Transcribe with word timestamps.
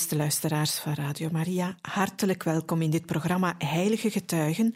Beste 0.00 0.16
luisteraars 0.16 0.78
van 0.78 0.94
Radio 0.94 1.28
Maria, 1.30 1.76
hartelijk 1.80 2.42
welkom 2.42 2.82
in 2.82 2.90
dit 2.90 3.06
programma 3.06 3.54
Heilige 3.58 4.10
Getuigen, 4.10 4.74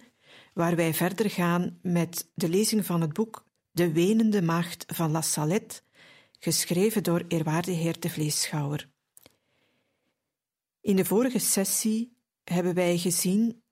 waar 0.54 0.76
wij 0.76 0.94
verder 0.94 1.30
gaan 1.30 1.78
met 1.82 2.30
de 2.34 2.48
lezing 2.48 2.86
van 2.86 3.00
het 3.00 3.12
boek 3.12 3.46
De 3.70 3.92
Wenende 3.92 4.42
Maagd 4.42 4.84
van 4.86 5.10
La 5.10 5.20
Salette, 5.20 5.80
geschreven 6.38 7.02
door 7.02 7.24
eerwaarde 7.28 7.70
heer 7.70 8.00
de 8.00 8.10
Vleeschouwer. 8.10 8.90
In 10.80 10.96
de 10.96 11.04
vorige 11.04 11.38
sessie 11.38 12.16
hebben 12.42 12.74
wij 12.74 12.98
gezien 12.98 13.62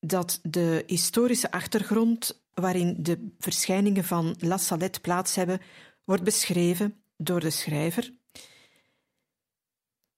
dat 0.00 0.38
de 0.42 0.84
historische 0.86 1.50
achtergrond 1.50 2.44
waarin 2.54 2.96
de 2.98 3.34
verschijningen 3.38 4.04
van 4.04 4.36
La 4.38 4.56
Salette 4.56 5.00
plaats 5.00 5.34
hebben, 5.34 5.60
wordt 6.04 6.24
beschreven 6.24 7.02
door 7.16 7.40
de 7.40 7.50
schrijver 7.50 8.20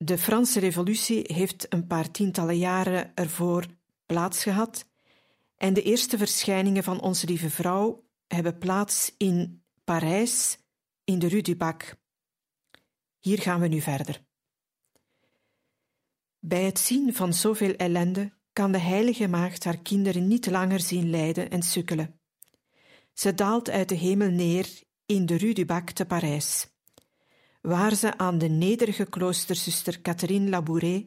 de 0.05 0.19
Franse 0.19 0.61
Revolutie 0.61 1.25
heeft 1.33 1.73
een 1.73 1.87
paar 1.87 2.11
tientallen 2.11 2.59
jaren 2.59 3.15
ervoor 3.15 3.67
plaatsgehad 4.07 4.89
en 5.57 5.75
de 5.75 5.83
eerste 5.83 6.19
verschijningen 6.19 6.83
van 6.83 7.01
Onze 7.01 7.27
Lieve 7.27 7.51
Vrouw 7.51 8.05
hebben 8.27 8.59
plaats 8.59 9.15
in 9.17 9.65
Parijs, 9.85 10.59
in 11.05 11.19
de 11.19 11.29
Rue 11.29 11.43
du 11.43 11.57
Bac. 11.57 11.97
Hier 13.19 13.39
gaan 13.39 13.61
we 13.61 13.69
nu 13.69 13.81
verder. 13.81 14.25
Bij 16.39 16.65
het 16.65 16.79
zien 16.79 17.15
van 17.15 17.35
zoveel 17.35 17.75
ellende 17.75 18.33
kan 18.53 18.73
de 18.73 18.79
heilige 18.79 19.29
maagd 19.29 19.65
haar 19.65 19.79
kinderen 19.79 20.29
niet 20.29 20.47
langer 20.47 20.81
zien 20.81 21.11
lijden 21.11 21.51
en 21.51 21.63
sukkelen. 21.63 22.21
Ze 23.13 23.35
daalt 23.35 23.71
uit 23.71 23.89
de 23.89 23.95
hemel 23.95 24.31
neer 24.31 24.83
in 25.07 25.27
de 25.27 25.37
Rue 25.37 25.55
du 25.55 25.65
Bac 25.65 25.91
te 25.91 26.07
Parijs 26.07 26.74
waar 27.67 27.95
ze 27.95 28.19
aan 28.19 28.39
de 28.39 28.49
nederige 28.49 29.05
kloosterzuster 29.05 30.01
Catherine 30.01 30.49
Labouret 30.49 31.07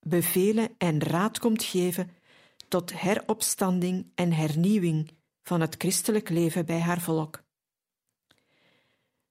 bevelen 0.00 0.74
en 0.78 1.02
raad 1.02 1.38
komt 1.38 1.62
geven 1.62 2.10
tot 2.68 3.00
heropstanding 3.00 4.10
en 4.14 4.32
hernieuwing 4.32 5.10
van 5.42 5.60
het 5.60 5.74
christelijk 5.78 6.28
leven 6.28 6.66
bij 6.66 6.80
haar 6.80 7.00
volk. 7.00 7.42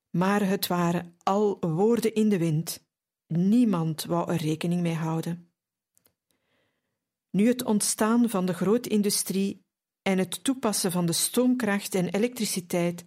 Maar 0.09 0.47
het 0.47 0.67
waren 0.67 1.15
al 1.23 1.57
woorden 1.59 2.13
in 2.13 2.29
de 2.29 2.37
wind, 2.37 2.85
niemand 3.27 4.03
wou 4.03 4.31
er 4.31 4.41
rekening 4.41 4.81
mee 4.81 4.95
houden. 4.95 5.51
Nu 7.29 7.47
het 7.47 7.63
ontstaan 7.63 8.29
van 8.29 8.45
de 8.45 8.53
grootindustrie 8.53 9.65
en 10.01 10.17
het 10.17 10.43
toepassen 10.43 10.91
van 10.91 11.05
de 11.05 11.13
stoomkracht 11.13 11.95
en 11.95 12.09
elektriciteit 12.09 13.05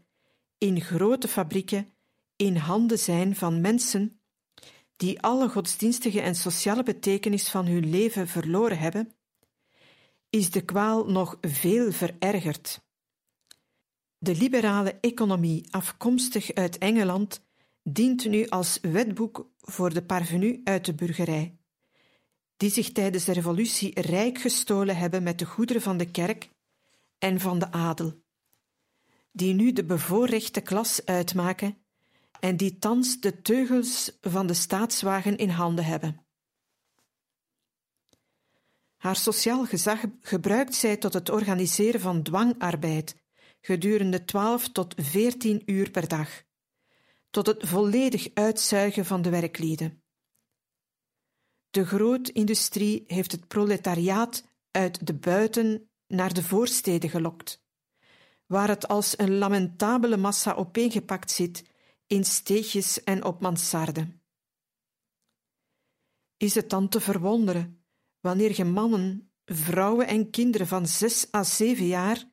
in 0.58 0.80
grote 0.80 1.28
fabrieken 1.28 1.95
in 2.36 2.56
handen 2.56 2.98
zijn 2.98 3.36
van 3.36 3.60
mensen 3.60 4.20
die 4.96 5.20
alle 5.20 5.48
godsdienstige 5.48 6.20
en 6.20 6.34
sociale 6.34 6.82
betekenis 6.82 7.48
van 7.48 7.66
hun 7.66 7.90
leven 7.90 8.28
verloren 8.28 8.78
hebben, 8.78 9.12
is 10.30 10.50
de 10.50 10.64
kwaal 10.64 11.10
nog 11.10 11.38
veel 11.40 11.92
verergerd. 11.92 12.84
De 14.18 14.34
liberale 14.34 14.98
economie, 15.00 15.66
afkomstig 15.70 16.54
uit 16.54 16.78
Engeland, 16.78 17.44
dient 17.82 18.24
nu 18.24 18.48
als 18.48 18.78
wetboek 18.82 19.50
voor 19.58 19.94
de 19.94 20.02
parvenu 20.02 20.60
uit 20.64 20.84
de 20.84 20.94
burgerij, 20.94 21.58
die 22.56 22.70
zich 22.70 22.92
tijdens 22.92 23.24
de 23.24 23.32
revolutie 23.32 24.00
rijk 24.00 24.38
gestolen 24.38 24.96
hebben 24.96 25.22
met 25.22 25.38
de 25.38 25.44
goederen 25.44 25.82
van 25.82 25.96
de 25.96 26.10
kerk 26.10 26.50
en 27.18 27.40
van 27.40 27.58
de 27.58 27.72
adel, 27.72 28.22
die 29.32 29.54
nu 29.54 29.72
de 29.72 29.84
bevoorrechte 29.84 30.60
klas 30.60 31.04
uitmaken 31.04 31.85
en 32.46 32.56
die 32.56 32.78
thans 32.78 33.20
de 33.20 33.42
teugels 33.42 34.18
van 34.20 34.46
de 34.46 34.54
staatswagen 34.54 35.36
in 35.36 35.48
handen 35.48 35.84
hebben. 35.84 36.26
Haar 38.96 39.16
sociaal 39.16 39.64
gezag 39.66 40.04
gebruikt 40.20 40.74
zij 40.74 40.96
tot 40.96 41.12
het 41.12 41.30
organiseren 41.30 42.00
van 42.00 42.22
dwangarbeid 42.22 43.14
gedurende 43.60 44.24
12 44.24 44.68
tot 44.68 44.94
14 44.96 45.62
uur 45.66 45.90
per 45.90 46.08
dag, 46.08 46.42
tot 47.30 47.46
het 47.46 47.68
volledig 47.68 48.28
uitzuigen 48.34 49.04
van 49.04 49.22
de 49.22 49.30
werklieden. 49.30 50.02
De 51.70 51.86
grootindustrie 51.86 53.04
heeft 53.06 53.32
het 53.32 53.48
proletariaat 53.48 54.44
uit 54.70 55.06
de 55.06 55.14
buiten 55.14 55.90
naar 56.06 56.34
de 56.34 56.42
voorsteden 56.42 57.10
gelokt, 57.10 57.64
waar 58.46 58.68
het 58.68 58.88
als 58.88 59.18
een 59.18 59.38
lamentabele 59.38 60.16
massa 60.16 60.52
opeengepakt 60.54 61.30
zit 61.30 61.74
in 62.06 62.24
steegjes 62.24 63.04
en 63.04 63.24
op 63.24 63.40
mansarde. 63.40 64.08
Is 66.36 66.54
het 66.54 66.70
dan 66.70 66.88
te 66.88 67.00
verwonderen 67.00 67.84
wanneer 68.20 68.56
je 68.56 68.64
mannen, 68.64 69.32
vrouwen 69.44 70.06
en 70.06 70.30
kinderen 70.30 70.66
van 70.66 70.86
zes 70.86 71.32
à 71.34 71.42
zeven 71.42 71.86
jaar 71.86 72.24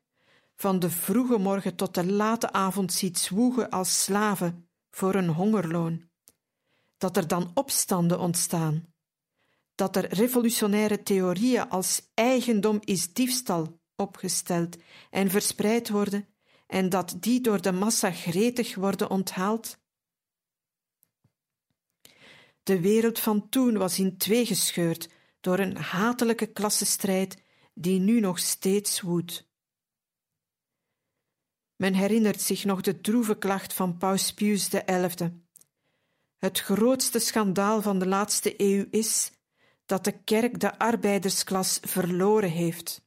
van 0.56 0.78
de 0.78 0.90
vroege 0.90 1.38
morgen 1.38 1.76
tot 1.76 1.94
de 1.94 2.04
late 2.12 2.52
avond 2.52 2.92
ziet 2.92 3.18
zwoegen 3.18 3.70
als 3.70 4.02
slaven 4.02 4.68
voor 4.90 5.14
een 5.14 5.28
hongerloon, 5.28 6.08
dat 6.96 7.16
er 7.16 7.28
dan 7.28 7.50
opstanden 7.54 8.20
ontstaan, 8.20 8.94
dat 9.74 9.96
er 9.96 10.14
revolutionaire 10.14 11.02
theorieën 11.02 11.68
als 11.68 12.10
eigendom 12.14 12.80
is 12.84 13.12
diefstal 13.12 13.80
opgesteld 13.96 14.76
en 15.10 15.30
verspreid 15.30 15.88
worden 15.88 16.33
en 16.74 16.88
dat 16.88 17.16
die 17.20 17.40
door 17.40 17.62
de 17.62 17.72
massa 17.72 18.10
gretig 18.10 18.74
worden 18.74 19.10
onthaald? 19.10 19.78
De 22.62 22.80
wereld 22.80 23.18
van 23.18 23.48
toen 23.48 23.76
was 23.76 23.98
in 23.98 24.16
twee 24.16 24.46
gescheurd 24.46 25.08
door 25.40 25.58
een 25.58 25.76
hatelijke 25.76 26.46
klassenstrijd 26.46 27.42
die 27.74 28.00
nu 28.00 28.20
nog 28.20 28.38
steeds 28.38 29.00
woedt. 29.00 29.48
Men 31.76 31.94
herinnert 31.94 32.40
zich 32.40 32.64
nog 32.64 32.80
de 32.80 33.00
droeve 33.00 33.38
klacht 33.38 33.72
van 33.72 33.96
Paus 33.96 34.32
Pius 34.32 34.68
XI. 34.68 35.32
Het 36.38 36.60
grootste 36.60 37.18
schandaal 37.18 37.82
van 37.82 37.98
de 37.98 38.06
laatste 38.06 38.54
eeuw 38.56 38.86
is 38.90 39.32
dat 39.86 40.04
de 40.04 40.22
kerk 40.24 40.60
de 40.60 40.78
arbeidersklas 40.78 41.78
verloren 41.82 42.50
heeft. 42.50 43.02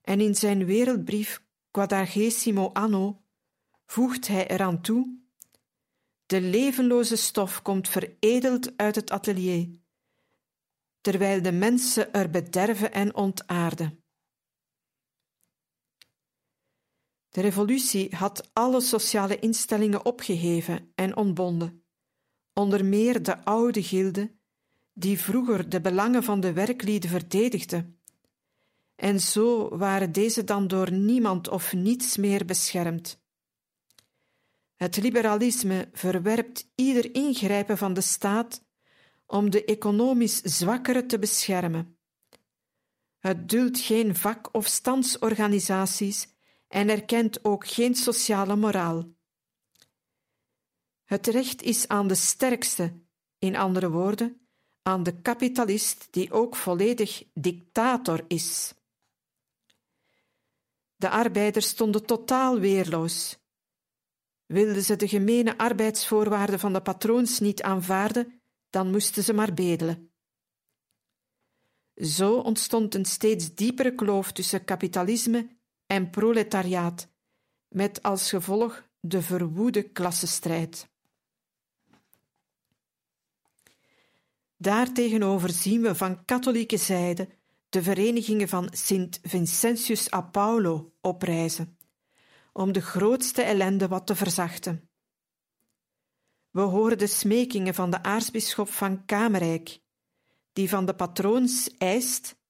En 0.00 0.20
in 0.20 0.34
zijn 0.34 0.64
wereldbrief 0.64 1.42
quadragesimo 1.72 2.70
anno, 2.72 3.22
voegt 3.86 4.26
hij 4.26 4.48
eraan 4.48 4.82
toe: 4.82 5.20
De 6.26 6.40
levenloze 6.40 7.16
stof 7.16 7.62
komt 7.62 7.88
veredeld 7.88 8.76
uit 8.76 8.94
het 8.94 9.10
atelier, 9.10 9.68
terwijl 11.00 11.42
de 11.42 11.52
mensen 11.52 12.12
er 12.12 12.30
bederven 12.30 12.92
en 12.92 13.14
ontaarden. 13.14 14.04
De 17.28 17.40
revolutie 17.40 18.16
had 18.16 18.50
alle 18.52 18.80
sociale 18.80 19.38
instellingen 19.38 20.04
opgeheven 20.04 20.92
en 20.94 21.16
ontbonden, 21.16 21.84
onder 22.52 22.84
meer 22.84 23.22
de 23.22 23.44
oude 23.44 23.82
gilde, 23.82 24.36
die 24.92 25.18
vroeger 25.20 25.68
de 25.68 25.80
belangen 25.80 26.22
van 26.22 26.40
de 26.40 26.52
werklieden 26.52 27.10
verdedigde 27.10 27.94
en 28.94 29.20
zo 29.20 29.76
waren 29.76 30.12
deze 30.12 30.44
dan 30.44 30.68
door 30.68 30.92
niemand 30.92 31.48
of 31.48 31.72
niets 31.72 32.16
meer 32.16 32.44
beschermd. 32.44 33.20
Het 34.74 34.96
liberalisme 34.96 35.88
verwerpt 35.92 36.70
ieder 36.74 37.14
ingrijpen 37.14 37.78
van 37.78 37.94
de 37.94 38.00
staat 38.00 38.64
om 39.26 39.50
de 39.50 39.64
economisch 39.64 40.40
zwakkere 40.40 41.06
te 41.06 41.18
beschermen. 41.18 41.98
Het 43.18 43.48
duldt 43.48 43.78
geen 43.78 44.16
vak- 44.16 44.54
of 44.54 44.66
standsorganisaties 44.66 46.28
en 46.68 46.88
erkent 46.88 47.44
ook 47.44 47.66
geen 47.66 47.94
sociale 47.94 48.56
moraal. 48.56 49.08
Het 51.04 51.26
recht 51.26 51.62
is 51.62 51.88
aan 51.88 52.08
de 52.08 52.14
sterkste, 52.14 53.00
in 53.38 53.56
andere 53.56 53.90
woorden, 53.90 54.46
aan 54.82 55.02
de 55.02 55.20
kapitalist 55.20 56.08
die 56.10 56.32
ook 56.32 56.56
volledig 56.56 57.24
dictator 57.34 58.24
is. 58.28 58.74
De 61.02 61.10
arbeiders 61.10 61.68
stonden 61.68 62.06
totaal 62.06 62.58
weerloos. 62.58 63.38
Wilden 64.46 64.82
ze 64.82 64.96
de 64.96 65.08
gemene 65.08 65.58
arbeidsvoorwaarden 65.58 66.58
van 66.58 66.72
de 66.72 66.82
patroons 66.82 67.40
niet 67.40 67.62
aanvaarden, 67.62 68.40
dan 68.70 68.90
moesten 68.90 69.22
ze 69.22 69.32
maar 69.32 69.54
bedelen. 69.54 70.12
Zo 71.94 72.34
ontstond 72.34 72.94
een 72.94 73.04
steeds 73.04 73.54
diepere 73.54 73.94
kloof 73.94 74.32
tussen 74.32 74.64
kapitalisme 74.64 75.56
en 75.86 76.10
proletariaat, 76.10 77.08
met 77.68 78.02
als 78.02 78.28
gevolg 78.28 78.88
de 79.00 79.22
verwoede 79.22 79.82
klassenstrijd. 79.82 80.88
Daartegenover 84.56 85.50
zien 85.50 85.82
we 85.82 85.94
van 85.94 86.24
katholieke 86.24 86.76
zijde 86.76 87.28
de 87.72 87.82
verenigingen 87.82 88.48
van 88.48 88.68
Sint 88.70 89.20
Vincentius 89.22 90.12
a 90.12 90.20
Paulo 90.20 90.92
oprijzen, 91.00 91.78
om 92.52 92.72
de 92.72 92.80
grootste 92.80 93.42
ellende 93.42 93.88
wat 93.88 94.06
te 94.06 94.14
verzachten. 94.14 94.90
We 96.50 96.60
horen 96.60 96.98
de 96.98 97.06
smekingen 97.06 97.74
van 97.74 97.90
de 97.90 98.02
aartsbisschop 98.02 98.68
van 98.68 99.04
Kamerijk, 99.04 99.80
die 100.52 100.68
van 100.68 100.86
de 100.86 100.94
patroons 100.94 101.76
eist 101.78 102.40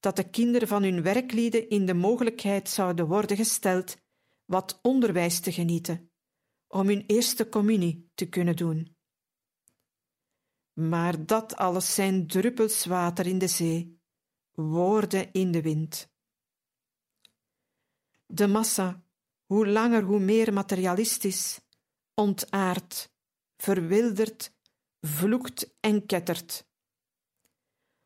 dat 0.00 0.16
de 0.16 0.30
kinderen 0.30 0.68
van 0.68 0.82
hun 0.82 1.02
werklieden 1.02 1.68
in 1.68 1.86
de 1.86 1.94
mogelijkheid 1.94 2.68
zouden 2.68 3.06
worden 3.06 3.36
gesteld 3.36 3.96
wat 4.44 4.78
onderwijs 4.82 5.40
te 5.40 5.52
genieten, 5.52 6.10
om 6.68 6.86
hun 6.86 7.04
eerste 7.06 7.48
communie 7.48 8.10
te 8.14 8.28
kunnen 8.28 8.56
doen. 8.56 8.96
Maar 10.72 11.26
dat 11.26 11.56
alles 11.56 11.94
zijn 11.94 12.26
druppels 12.26 12.84
water 12.84 13.26
in 13.26 13.38
de 13.38 13.48
zee, 13.48 13.99
woorden 14.60 15.32
in 15.32 15.52
de 15.52 15.62
wind. 15.62 16.08
De 18.26 18.46
massa, 18.46 19.04
hoe 19.46 19.66
langer 19.68 20.02
hoe 20.02 20.20
meer 20.20 20.52
materialistisch, 20.52 21.60
ontaard, 22.14 23.12
verwilderd, 23.56 24.52
vloekt 25.00 25.74
en 25.80 26.06
kettert. 26.06 26.68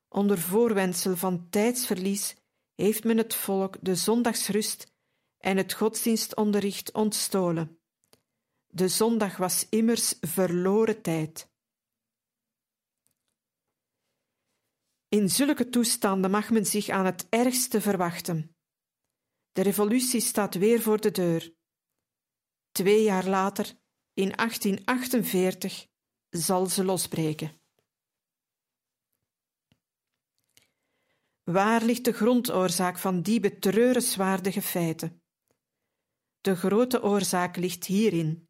Onder 0.08 0.38
voorwendsel 0.38 1.16
van 1.16 1.46
tijdsverlies 1.50 2.34
heeft 2.74 3.04
men 3.04 3.16
het 3.16 3.34
volk 3.34 3.76
de 3.80 3.94
zondagsrust 3.94 4.92
en 5.38 5.56
het 5.56 5.72
godsdienstonderricht 5.72 6.92
ontstolen. 6.92 7.78
De 8.66 8.88
zondag 8.88 9.36
was 9.36 9.66
immers 9.68 10.14
verloren 10.20 11.02
tijd. 11.02 11.48
In 15.14 15.30
zulke 15.30 15.68
toestanden 15.68 16.30
mag 16.30 16.50
men 16.50 16.66
zich 16.66 16.88
aan 16.88 17.04
het 17.04 17.26
ergste 17.28 17.80
verwachten. 17.80 18.56
De 19.52 19.62
revolutie 19.62 20.20
staat 20.20 20.54
weer 20.54 20.80
voor 20.82 21.00
de 21.00 21.10
deur. 21.10 21.54
Twee 22.72 23.02
jaar 23.02 23.26
later, 23.26 23.66
in 24.12 24.32
1848, 24.36 25.86
zal 26.30 26.66
ze 26.66 26.84
losbreken. 26.84 27.60
Waar 31.42 31.82
ligt 31.84 32.04
de 32.04 32.12
grondoorzaak 32.12 32.98
van 32.98 33.22
die 33.22 33.40
betreurenswaardige 33.40 34.62
feiten? 34.62 35.22
De 36.40 36.56
grote 36.56 37.02
oorzaak 37.02 37.56
ligt 37.56 37.84
hierin 37.84 38.48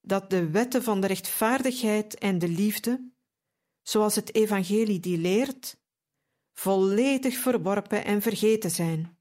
dat 0.00 0.30
de 0.30 0.50
wetten 0.50 0.82
van 0.82 1.00
de 1.00 1.06
rechtvaardigheid 1.06 2.18
en 2.18 2.38
de 2.38 2.48
liefde, 2.48 3.11
zoals 3.82 4.14
het 4.14 4.34
Evangelie 4.34 5.00
die 5.00 5.18
leert, 5.18 5.76
volledig 6.52 7.36
verworpen 7.36 8.04
en 8.04 8.22
vergeten 8.22 8.70
zijn. 8.70 9.16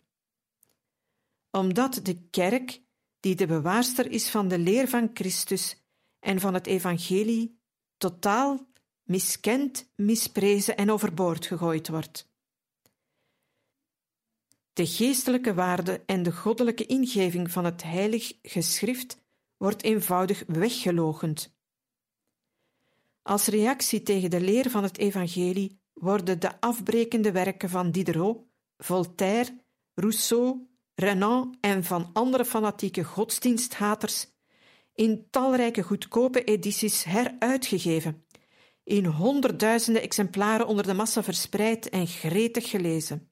Omdat 1.51 1.99
de 2.03 2.21
kerk, 2.29 2.81
die 3.19 3.35
de 3.35 3.45
bewaarster 3.45 4.11
is 4.11 4.29
van 4.29 4.47
de 4.47 4.59
leer 4.59 4.87
van 4.87 5.09
Christus 5.13 5.77
en 6.19 6.39
van 6.39 6.53
het 6.53 6.67
Evangelie, 6.67 7.59
totaal 7.97 8.67
miskend, 9.03 9.91
misprezen 9.95 10.77
en 10.77 10.91
overboord 10.91 11.45
gegooid 11.45 11.87
wordt. 11.87 12.29
De 14.73 14.87
geestelijke 14.87 15.53
waarde 15.53 16.03
en 16.05 16.23
de 16.23 16.31
goddelijke 16.31 16.85
ingeving 16.85 17.51
van 17.51 17.65
het 17.65 17.83
heilig 17.83 18.33
geschrift 18.41 19.17
wordt 19.57 19.83
eenvoudig 19.83 20.43
weggelogend. 20.47 21.55
Als 23.21 23.47
reactie 23.47 24.03
tegen 24.03 24.29
de 24.29 24.41
leer 24.41 24.69
van 24.69 24.83
het 24.83 24.97
evangelie 24.97 25.81
worden 25.93 26.39
de 26.39 26.59
afbrekende 26.59 27.31
werken 27.31 27.69
van 27.69 27.91
Diderot, 27.91 28.45
Voltaire, 28.77 29.63
Rousseau, 29.93 30.69
Renan 30.95 31.57
en 31.61 31.83
van 31.83 32.09
andere 32.13 32.45
fanatieke 32.45 33.03
godsdiensthaters 33.03 34.27
in 34.93 35.27
talrijke 35.29 35.81
goedkope 35.81 36.43
edities 36.43 37.03
heruitgegeven, 37.03 38.25
in 38.83 39.05
honderdduizenden 39.05 40.01
exemplaren 40.01 40.67
onder 40.67 40.85
de 40.85 40.93
massa 40.93 41.23
verspreid 41.23 41.89
en 41.89 42.07
gretig 42.07 42.69
gelezen 42.69 43.31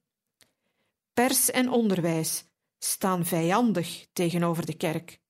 pers 1.20 1.50
en 1.50 1.68
onderwijs 1.68 2.44
staan 2.78 3.24
vijandig 3.26 4.06
tegenover 4.12 4.66
de 4.66 4.76
kerk. 4.76 5.20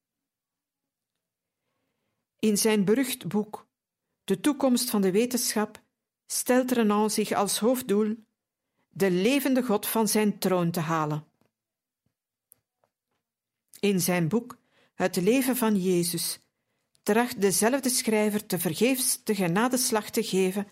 In 2.38 2.58
zijn 2.58 2.84
berucht 2.84 3.28
boek 3.28 3.69
De 4.30 4.40
toekomst 4.40 4.90
van 4.90 5.00
de 5.00 5.10
wetenschap 5.10 5.82
stelt 6.26 6.70
Renan 6.70 7.10
zich 7.10 7.32
als 7.32 7.58
hoofddoel 7.58 8.16
de 8.88 9.10
levende 9.10 9.62
God 9.62 9.86
van 9.86 10.08
zijn 10.08 10.38
troon 10.38 10.70
te 10.70 10.80
halen. 10.80 11.24
In 13.80 14.00
zijn 14.00 14.28
boek 14.28 14.58
Het 14.94 15.16
leven 15.16 15.56
van 15.56 15.76
Jezus 15.76 16.40
tracht 17.02 17.40
dezelfde 17.40 17.88
schrijver 17.88 18.46
te 18.46 18.58
vergeefs 18.58 19.24
de 19.24 19.34
genadeslag 19.34 20.10
te 20.10 20.22
geven 20.22 20.68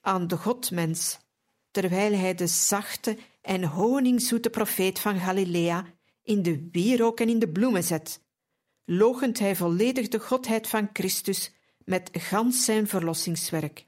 aan 0.00 0.26
de 0.26 0.36
Godmens, 0.36 1.18
terwijl 1.70 2.12
hij 2.12 2.34
de 2.34 2.46
zachte 2.46 3.18
en 3.40 3.64
honingzoete 3.64 4.50
profeet 4.50 4.98
van 4.98 5.18
Galilea 5.18 5.86
in 6.22 6.42
de 6.42 6.68
wierook 6.72 7.20
en 7.20 7.28
in 7.28 7.38
de 7.38 7.48
bloemen 7.48 7.84
zet, 7.84 8.20
logent 8.84 9.38
hij 9.38 9.56
volledig 9.56 10.08
de 10.08 10.20
godheid 10.20 10.68
van 10.68 10.90
Christus 10.92 11.54
met 11.86 12.10
gans 12.12 12.64
zijn 12.64 12.86
verlossingswerk. 12.86 13.86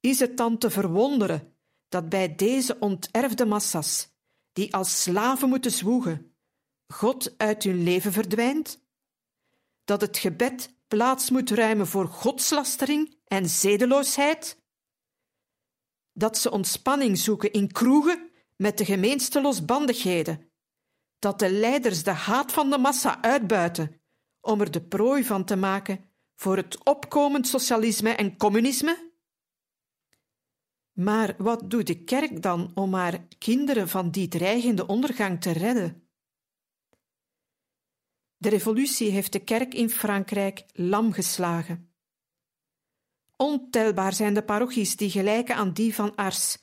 Is 0.00 0.18
het 0.18 0.36
dan 0.36 0.58
te 0.58 0.70
verwonderen 0.70 1.54
dat 1.88 2.08
bij 2.08 2.34
deze 2.34 2.78
onterfde 2.78 3.46
massas, 3.46 4.08
die 4.52 4.74
als 4.74 5.02
slaven 5.02 5.48
moeten 5.48 5.70
zwoegen, 5.70 6.34
God 6.86 7.38
uit 7.38 7.62
hun 7.62 7.82
leven 7.82 8.12
verdwijnt? 8.12 8.82
Dat 9.84 10.00
het 10.00 10.18
gebed 10.18 10.74
plaats 10.88 11.30
moet 11.30 11.50
ruimen 11.50 11.86
voor 11.86 12.06
godslastering 12.06 13.18
en 13.24 13.48
zedeloosheid? 13.48 14.62
dat 16.14 16.38
ze 16.38 16.50
ontspanning 16.50 17.18
zoeken 17.18 17.52
in 17.52 17.72
kroegen 17.72 18.30
met 18.56 18.78
de 18.78 18.84
gemeenste 18.84 19.40
losbandigheden, 19.40 20.50
dat 21.18 21.38
de 21.38 21.50
leiders 21.50 22.02
de 22.02 22.10
haat 22.10 22.52
van 22.52 22.70
de 22.70 22.78
massa 22.78 23.22
uitbuiten 23.22 24.00
om 24.40 24.60
er 24.60 24.70
de 24.70 24.82
prooi 24.82 25.24
van 25.24 25.44
te 25.44 25.56
maken 25.56 26.04
voor 26.34 26.56
het 26.56 26.84
opkomend 26.84 27.46
socialisme 27.46 28.10
en 28.10 28.36
communisme? 28.36 29.12
Maar 30.92 31.34
wat 31.38 31.70
doet 31.70 31.86
de 31.86 32.04
kerk 32.04 32.42
dan 32.42 32.70
om 32.74 32.94
haar 32.94 33.26
kinderen 33.38 33.88
van 33.88 34.10
die 34.10 34.28
dreigende 34.28 34.86
ondergang 34.86 35.40
te 35.40 35.50
redden? 35.50 36.08
De 38.36 38.48
revolutie 38.48 39.10
heeft 39.10 39.32
de 39.32 39.44
kerk 39.44 39.74
in 39.74 39.90
Frankrijk 39.90 40.64
lam 40.72 41.12
geslagen. 41.12 41.94
Ontelbaar 43.36 44.12
zijn 44.12 44.34
de 44.34 44.44
parochies 44.44 44.96
die 44.96 45.10
gelijken 45.10 45.56
aan 45.56 45.72
die 45.72 45.94
van 45.94 46.14
Ars, 46.14 46.58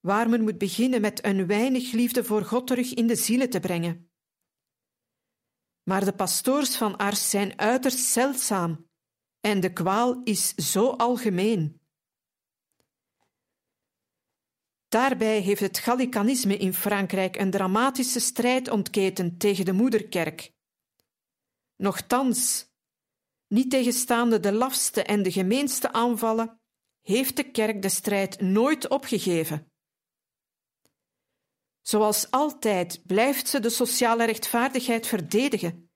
waar 0.00 0.28
men 0.28 0.42
moet 0.42 0.58
beginnen 0.58 1.00
met 1.00 1.24
een 1.24 1.46
weinig 1.46 1.92
liefde 1.92 2.24
voor 2.24 2.44
God 2.44 2.66
terug 2.66 2.94
in 2.94 3.06
de 3.06 3.16
zielen 3.16 3.50
te 3.50 3.60
brengen. 3.60 4.10
Maar 5.88 6.04
de 6.04 6.12
pastoors 6.12 6.76
van 6.76 6.96
Ars 6.96 7.30
zijn 7.30 7.58
uiterst 7.58 7.98
zeldzaam 7.98 8.88
en 9.40 9.60
de 9.60 9.72
kwaal 9.72 10.20
is 10.24 10.54
zo 10.54 10.90
algemeen. 10.90 11.80
Daarbij 14.88 15.40
heeft 15.40 15.60
het 15.60 15.78
Gallicanisme 15.78 16.56
in 16.56 16.74
Frankrijk 16.74 17.36
een 17.36 17.50
dramatische 17.50 18.20
strijd 18.20 18.70
ontketend 18.70 19.40
tegen 19.40 19.64
de 19.64 19.72
moederkerk. 19.72 20.52
Nochtans, 21.76 22.70
niet 23.46 23.70
tegenstaande 23.70 24.40
de 24.40 24.52
lafste 24.52 25.02
en 25.02 25.22
de 25.22 25.32
gemeenste 25.32 25.92
aanvallen, 25.92 26.60
heeft 27.02 27.36
de 27.36 27.50
kerk 27.50 27.82
de 27.82 27.88
strijd 27.88 28.40
nooit 28.40 28.88
opgegeven. 28.88 29.72
Zoals 31.88 32.30
altijd 32.30 33.02
blijft 33.06 33.48
ze 33.48 33.60
de 33.60 33.70
sociale 33.70 34.24
rechtvaardigheid 34.24 35.06
verdedigen, 35.06 35.90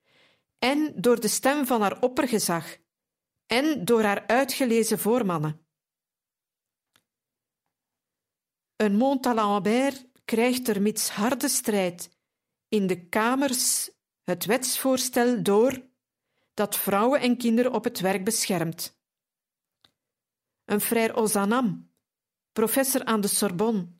en 0.59 0.93
door 0.97 1.21
de 1.21 1.29
stem 1.29 1.67
van 1.67 1.81
haar 1.81 2.03
oppergezag, 2.03 2.77
en 3.47 3.85
door 3.85 4.03
haar 4.03 4.27
uitgelezen 4.27 4.99
voormannen. 4.99 5.67
Een 8.77 8.97
Montalembert 8.97 10.07
krijgt 10.25 10.69
er 10.69 10.83
mits 10.83 11.09
harde 11.09 11.49
strijd 11.49 12.19
in 12.69 12.87
de 12.87 13.09
Kamers 13.09 13.91
het 14.23 14.45
wetsvoorstel 14.45 15.43
door 15.43 15.89
dat 16.55 16.77
vrouwen 16.77 17.21
en 17.21 17.37
kinderen 17.37 17.73
op 17.73 17.85
het 17.85 18.01
werk 18.01 18.25
beschermt. 18.25 19.01
Een 20.65 20.81
frère 20.81 21.15
Ozanam, 21.15 21.93
professor 22.53 23.05
aan 23.05 23.21
de 23.21 23.29
Sorbonne, 23.29 24.00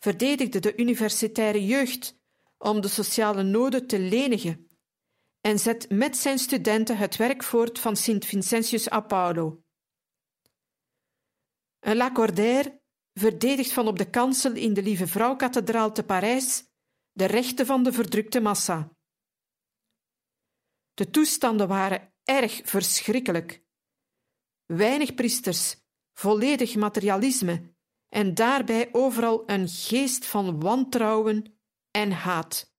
verdedigde 0.00 0.58
de 0.58 0.76
universitaire 0.76 1.66
jeugd 1.66 2.18
om 2.58 2.80
de 2.80 2.88
sociale 2.88 3.42
noden 3.42 3.86
te 3.86 3.98
lenigen 3.98 4.68
en 5.40 5.58
zet 5.58 5.90
met 5.90 6.16
zijn 6.16 6.38
studenten 6.38 6.96
het 6.96 7.16
werk 7.16 7.42
voort 7.42 7.78
van 7.78 7.96
Sint 7.96 8.24
Vincentius 8.24 8.90
a 8.92 9.00
Paulo. 9.00 9.62
Een 11.80 11.96
Lacordaire 11.96 12.80
verdedigt 13.12 13.72
van 13.72 13.88
op 13.88 13.98
de 13.98 14.10
kansel 14.10 14.52
in 14.52 14.74
de 14.74 14.82
Lieve 14.82 15.06
Vrouwkathedraal 15.06 15.92
te 15.92 16.04
Parijs 16.04 16.64
de 17.12 17.24
rechten 17.24 17.66
van 17.66 17.82
de 17.82 17.92
verdrukte 17.92 18.40
massa. 18.40 18.96
De 20.94 21.10
toestanden 21.10 21.68
waren 21.68 22.14
erg 22.24 22.60
verschrikkelijk. 22.64 23.62
Weinig 24.66 25.14
priesters, 25.14 25.76
volledig 26.12 26.76
materialisme 26.76 27.74
en 28.10 28.34
daarbij 28.34 28.88
overal 28.92 29.42
een 29.46 29.68
geest 29.68 30.26
van 30.26 30.60
wantrouwen 30.60 31.58
en 31.90 32.12
haat. 32.12 32.69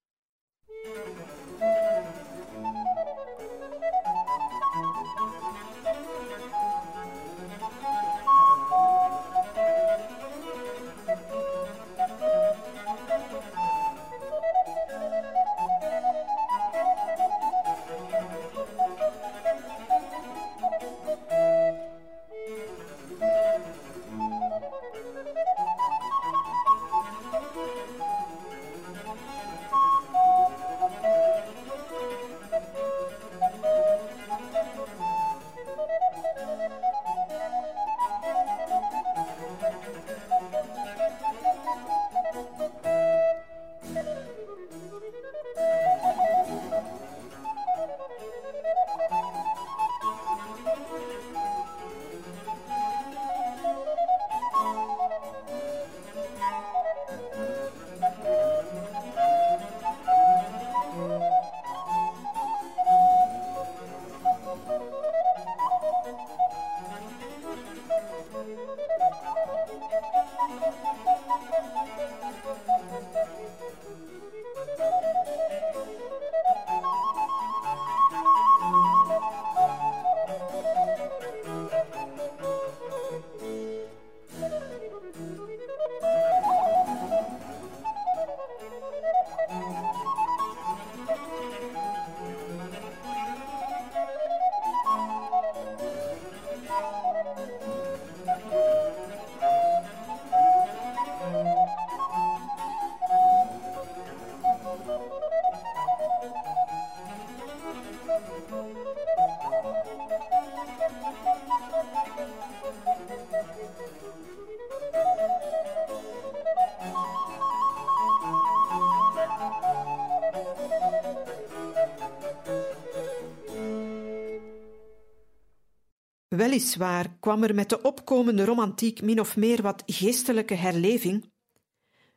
Weliswaar 126.51 127.17
kwam 127.19 127.43
er 127.43 127.55
met 127.55 127.69
de 127.69 127.81
opkomende 127.81 128.45
romantiek 128.45 129.01
min 129.01 129.19
of 129.19 129.37
meer 129.37 129.61
wat 129.61 129.83
geestelijke 129.85 130.53
herleving, 130.53 131.31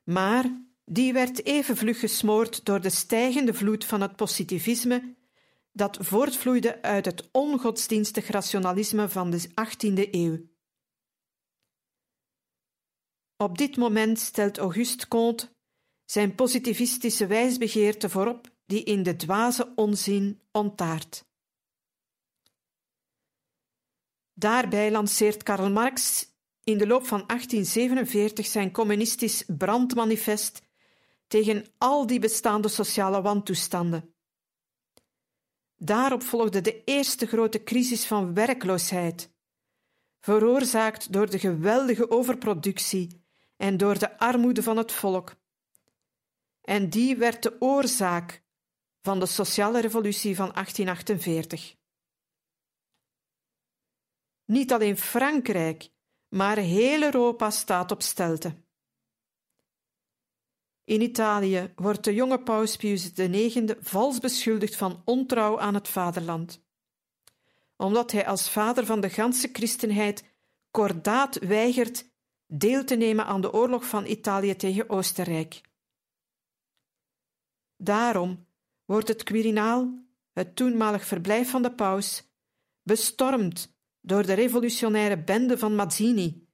maar 0.05 0.65
die 0.85 1.13
werd 1.13 1.45
even 1.45 1.77
vlug 1.77 2.01
gesmoord 2.01 2.65
door 2.65 2.81
de 2.81 2.91
stijgende 2.91 3.55
vloed 3.55 3.85
van 3.85 4.01
het 4.01 4.17
positivisme 4.17 5.17
dat 5.73 5.99
voortvloeide 6.01 6.83
uit 6.83 7.05
het 7.05 7.29
ongodsdienstig 7.33 8.29
rationalisme 8.29 9.09
van 9.09 9.31
de 9.31 9.49
18e 9.49 10.11
eeuw. 10.11 10.39
Op 13.37 13.59
dit 13.59 13.77
moment 13.77 14.19
stelt 14.19 14.59
Auguste 14.59 15.09
Comte 15.09 15.49
zijn 16.05 16.35
positivistische 16.35 17.27
wijsbegeerte 17.27 18.09
voorop, 18.09 18.51
die 18.67 18.85
in 18.85 19.03
de 19.03 19.17
dwaze 19.17 19.73
onzin 19.75 20.41
ontaart. 20.53 21.25
Daarbij 24.35 24.91
lanceert 24.91 25.43
Karl 25.43 25.71
Marx 25.71 26.27
in 26.65 26.79
de 26.79 26.87
loop 26.87 27.07
van 27.07 27.25
1847 27.27 28.47
zijn 28.47 28.73
communistisch 28.73 29.45
brandmanifest 29.47 30.63
tegen 31.27 31.67
al 31.79 32.07
die 32.07 32.19
bestaande 32.19 32.69
sociale 32.69 33.23
wantoestanden. 33.23 34.15
Daarop 35.77 36.23
volgde 36.23 36.61
de 36.61 36.85
eerste 36.85 37.27
grote 37.27 37.63
crisis 37.63 38.07
van 38.07 38.35
werkloosheid, 38.35 39.31
veroorzaakt 40.21 41.13
door 41.13 41.31
de 41.31 41.39
geweldige 41.39 42.11
overproductie 42.11 43.25
en 43.57 43.77
door 43.77 43.99
de 43.99 44.19
armoede 44.19 44.63
van 44.63 44.77
het 44.77 44.93
volk. 44.93 45.35
En 46.61 46.91
die 46.91 47.17
werd 47.17 47.43
de 47.43 47.57
oorzaak 47.59 48.43
van 49.03 49.21
de 49.21 49.27
sociale 49.27 49.81
revolutie 49.81 50.37
van 50.37 50.53
1848. 50.53 51.75
Niet 54.45 54.73
alleen 54.73 54.97
Frankrijk, 54.97 55.91
maar 56.29 56.57
heel 56.57 57.03
Europa 57.03 57.51
staat 57.51 57.91
op 57.91 58.03
stelte. 58.03 58.63
In 60.85 61.01
Italië 61.01 61.73
wordt 61.77 62.05
de 62.05 62.15
jonge 62.15 62.43
paus 62.43 62.77
Pius 62.77 63.13
IX 63.13 63.75
vals 63.81 64.19
beschuldigd 64.19 64.77
van 64.77 65.03
ontrouw 65.05 65.61
aan 65.61 65.75
het 65.75 65.89
vaderland, 65.89 66.63
omdat 67.77 68.13
hij 68.13 68.27
als 68.27 68.51
vader 68.51 68.87
van 68.87 69.01
de 69.01 69.11
ganse 69.11 69.49
christenheid 69.53 70.25
kordaat 70.71 71.39
weigert 71.39 72.11
deel 72.47 72.85
te 72.85 72.95
nemen 72.95 73.27
aan 73.27 73.41
de 73.41 73.53
oorlog 73.53 73.85
van 73.87 74.07
Italië 74.07 74.57
tegen 74.57 74.91
Oostenrijk. 74.91 75.61
Daarom 77.77 78.47
wordt 78.85 79.09
het 79.09 79.23
Quirinaal, 79.23 80.05
het 80.33 80.57
toenmalig 80.57 81.05
verblijf 81.05 81.51
van 81.51 81.63
de 81.63 81.75
paus, 81.75 82.29
bestormd 82.83 83.74
door 84.05 84.27
de 84.27 84.33
revolutionaire 84.33 85.25
bende 85.25 85.59
van 85.59 85.75
Mazzini, 85.75 86.49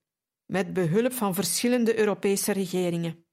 met 0.46 0.72
behulp 0.72 1.12
van 1.12 1.34
verschillende 1.34 1.98
Europese 1.98 2.52
regeringen. 2.52 3.24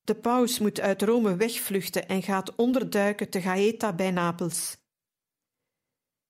De 0.00 0.14
paus 0.14 0.58
moet 0.58 0.80
uit 0.80 1.02
Rome 1.02 1.36
wegvluchten 1.36 2.08
en 2.08 2.22
gaat 2.22 2.54
onderduiken 2.54 3.30
te 3.30 3.40
Gaeta 3.40 3.94
bij 3.94 4.10
Napels. 4.10 4.76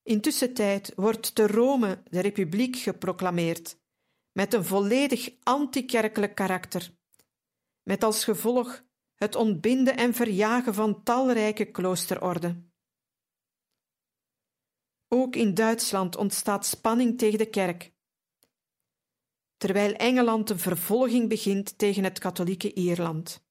Intussen 0.03 0.83
wordt 0.97 1.35
te 1.35 1.47
Rome 1.47 2.03
de 2.11 2.21
republiek 2.21 2.77
geproclameerd, 2.77 3.79
met 4.33 4.55
een 4.55 4.65
volledig 4.65 5.31
antikerkelijk 5.43 6.35
karakter, 6.35 6.97
met 7.83 8.05
als 8.05 8.25
gevolg 8.25 8.85
het 9.15 9.35
ontbinden 9.35 9.97
en 9.97 10.15
verjagen 10.15 10.75
van 10.75 11.03
talrijke 11.03 11.65
kloosterorden. 11.65 12.74
Ook 15.09 15.37
in 15.37 15.55
Duitsland 15.55 16.17
ontstaat 16.17 16.67
spanning 16.67 17.19
tegen 17.19 17.39
de 17.39 17.51
kerk. 17.51 17.93
Terwijl 19.57 19.93
Engeland 19.93 20.51
een 20.51 20.59
vervolging 20.59 21.29
begint 21.29 21.79
tegen 21.79 22.05
het 22.05 22.19
katholieke 22.19 22.73
Ierland. 22.73 23.47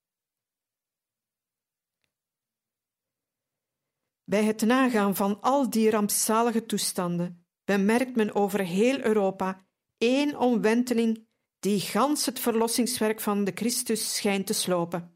Bij 4.24 4.43
het 4.43 4.62
nagaan 4.62 5.15
van 5.15 5.41
al 5.41 5.69
die 5.69 5.89
rampzalige 5.89 6.65
toestanden 6.65 7.45
bemerkt 7.63 8.15
men 8.15 8.36
over 8.36 8.60
heel 8.60 9.00
Europa 9.00 9.65
één 9.98 10.38
omwenteling 10.38 11.27
die 11.60 11.79
gans 11.79 12.25
het 12.25 12.39
verlossingswerk 12.39 13.22
van 13.22 13.43
de 13.43 13.51
Christus 13.55 14.15
schijnt 14.15 14.48
te 14.48 14.53
slopen. 14.53 15.12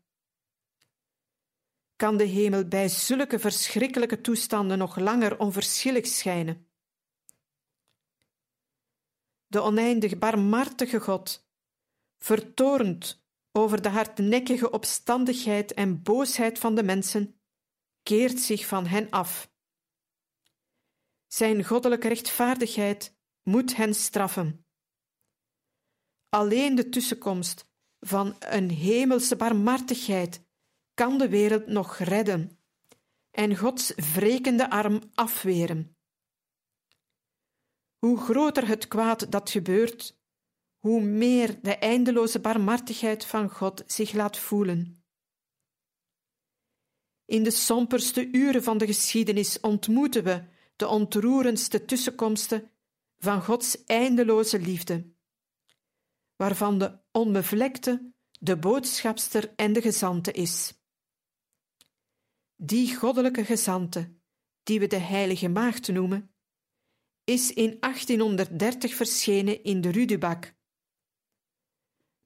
Kan 1.97 2.17
de 2.17 2.23
hemel 2.23 2.67
bij 2.67 2.89
zulke 2.89 3.39
verschrikkelijke 3.39 4.21
toestanden 4.21 4.77
nog 4.77 4.97
langer 4.97 5.39
onverschillig 5.39 6.07
schijnen? 6.07 6.67
De 9.47 9.61
oneindig 9.61 10.17
barmhartige 10.17 10.99
God, 10.99 11.49
vertorend 12.17 13.25
over 13.51 13.81
de 13.81 13.89
hardnekkige 13.89 14.71
opstandigheid 14.71 15.73
en 15.73 16.01
boosheid 16.01 16.59
van 16.59 16.75
de 16.75 16.83
mensen, 16.83 17.39
keert 18.03 18.39
zich 18.39 18.65
van 18.65 18.85
hen 18.85 19.09
af. 19.09 19.51
Zijn 21.27 21.63
goddelijke 21.63 22.07
rechtvaardigheid 22.07 23.17
moet 23.43 23.75
hen 23.75 23.93
straffen. 23.93 24.65
Alleen 26.29 26.75
de 26.75 26.89
tussenkomst 26.89 27.71
van 27.99 28.35
een 28.39 28.69
hemelse 28.69 29.35
barmhartigheid 29.35 30.46
kan 30.97 31.17
de 31.17 31.29
wereld 31.29 31.67
nog 31.67 31.97
redden 31.97 32.59
en 33.31 33.57
Gods 33.57 33.93
wrekende 33.95 34.69
arm 34.69 35.01
afweren. 35.13 35.97
Hoe 37.97 38.17
groter 38.17 38.67
het 38.67 38.87
kwaad 38.87 39.31
dat 39.31 39.49
gebeurt, 39.49 40.19
hoe 40.77 41.01
meer 41.01 41.61
de 41.61 41.75
eindeloze 41.77 42.39
barmhartigheid 42.39 43.25
van 43.25 43.49
God 43.49 43.83
zich 43.87 44.13
laat 44.13 44.37
voelen. 44.37 45.03
In 47.25 47.43
de 47.43 47.51
somperste 47.51 48.29
uren 48.31 48.63
van 48.63 48.77
de 48.77 48.85
geschiedenis 48.85 49.59
ontmoeten 49.59 50.23
we 50.23 50.43
de 50.75 50.87
ontroerendste 50.87 51.85
tussenkomsten 51.85 52.71
van 53.17 53.41
Gods 53.41 53.83
eindeloze 53.85 54.59
liefde, 54.59 55.13
waarvan 56.35 56.77
de 56.77 56.99
onbevlekte 57.11 58.11
de 58.39 58.57
boodschapster 58.57 59.53
en 59.55 59.73
de 59.73 59.81
gezante 59.81 60.31
is. 60.31 60.75
Die 62.59 62.95
goddelijke 62.95 63.45
gezante, 63.45 64.13
die 64.63 64.79
we 64.79 64.87
de 64.87 64.97
Heilige 64.97 65.47
Maagd 65.47 65.87
noemen, 65.87 66.35
is 67.23 67.53
in 67.53 67.77
1830 67.79 68.95
verschenen 68.95 69.63
in 69.63 69.81
de 69.81 69.89
Rudebak. 69.89 70.55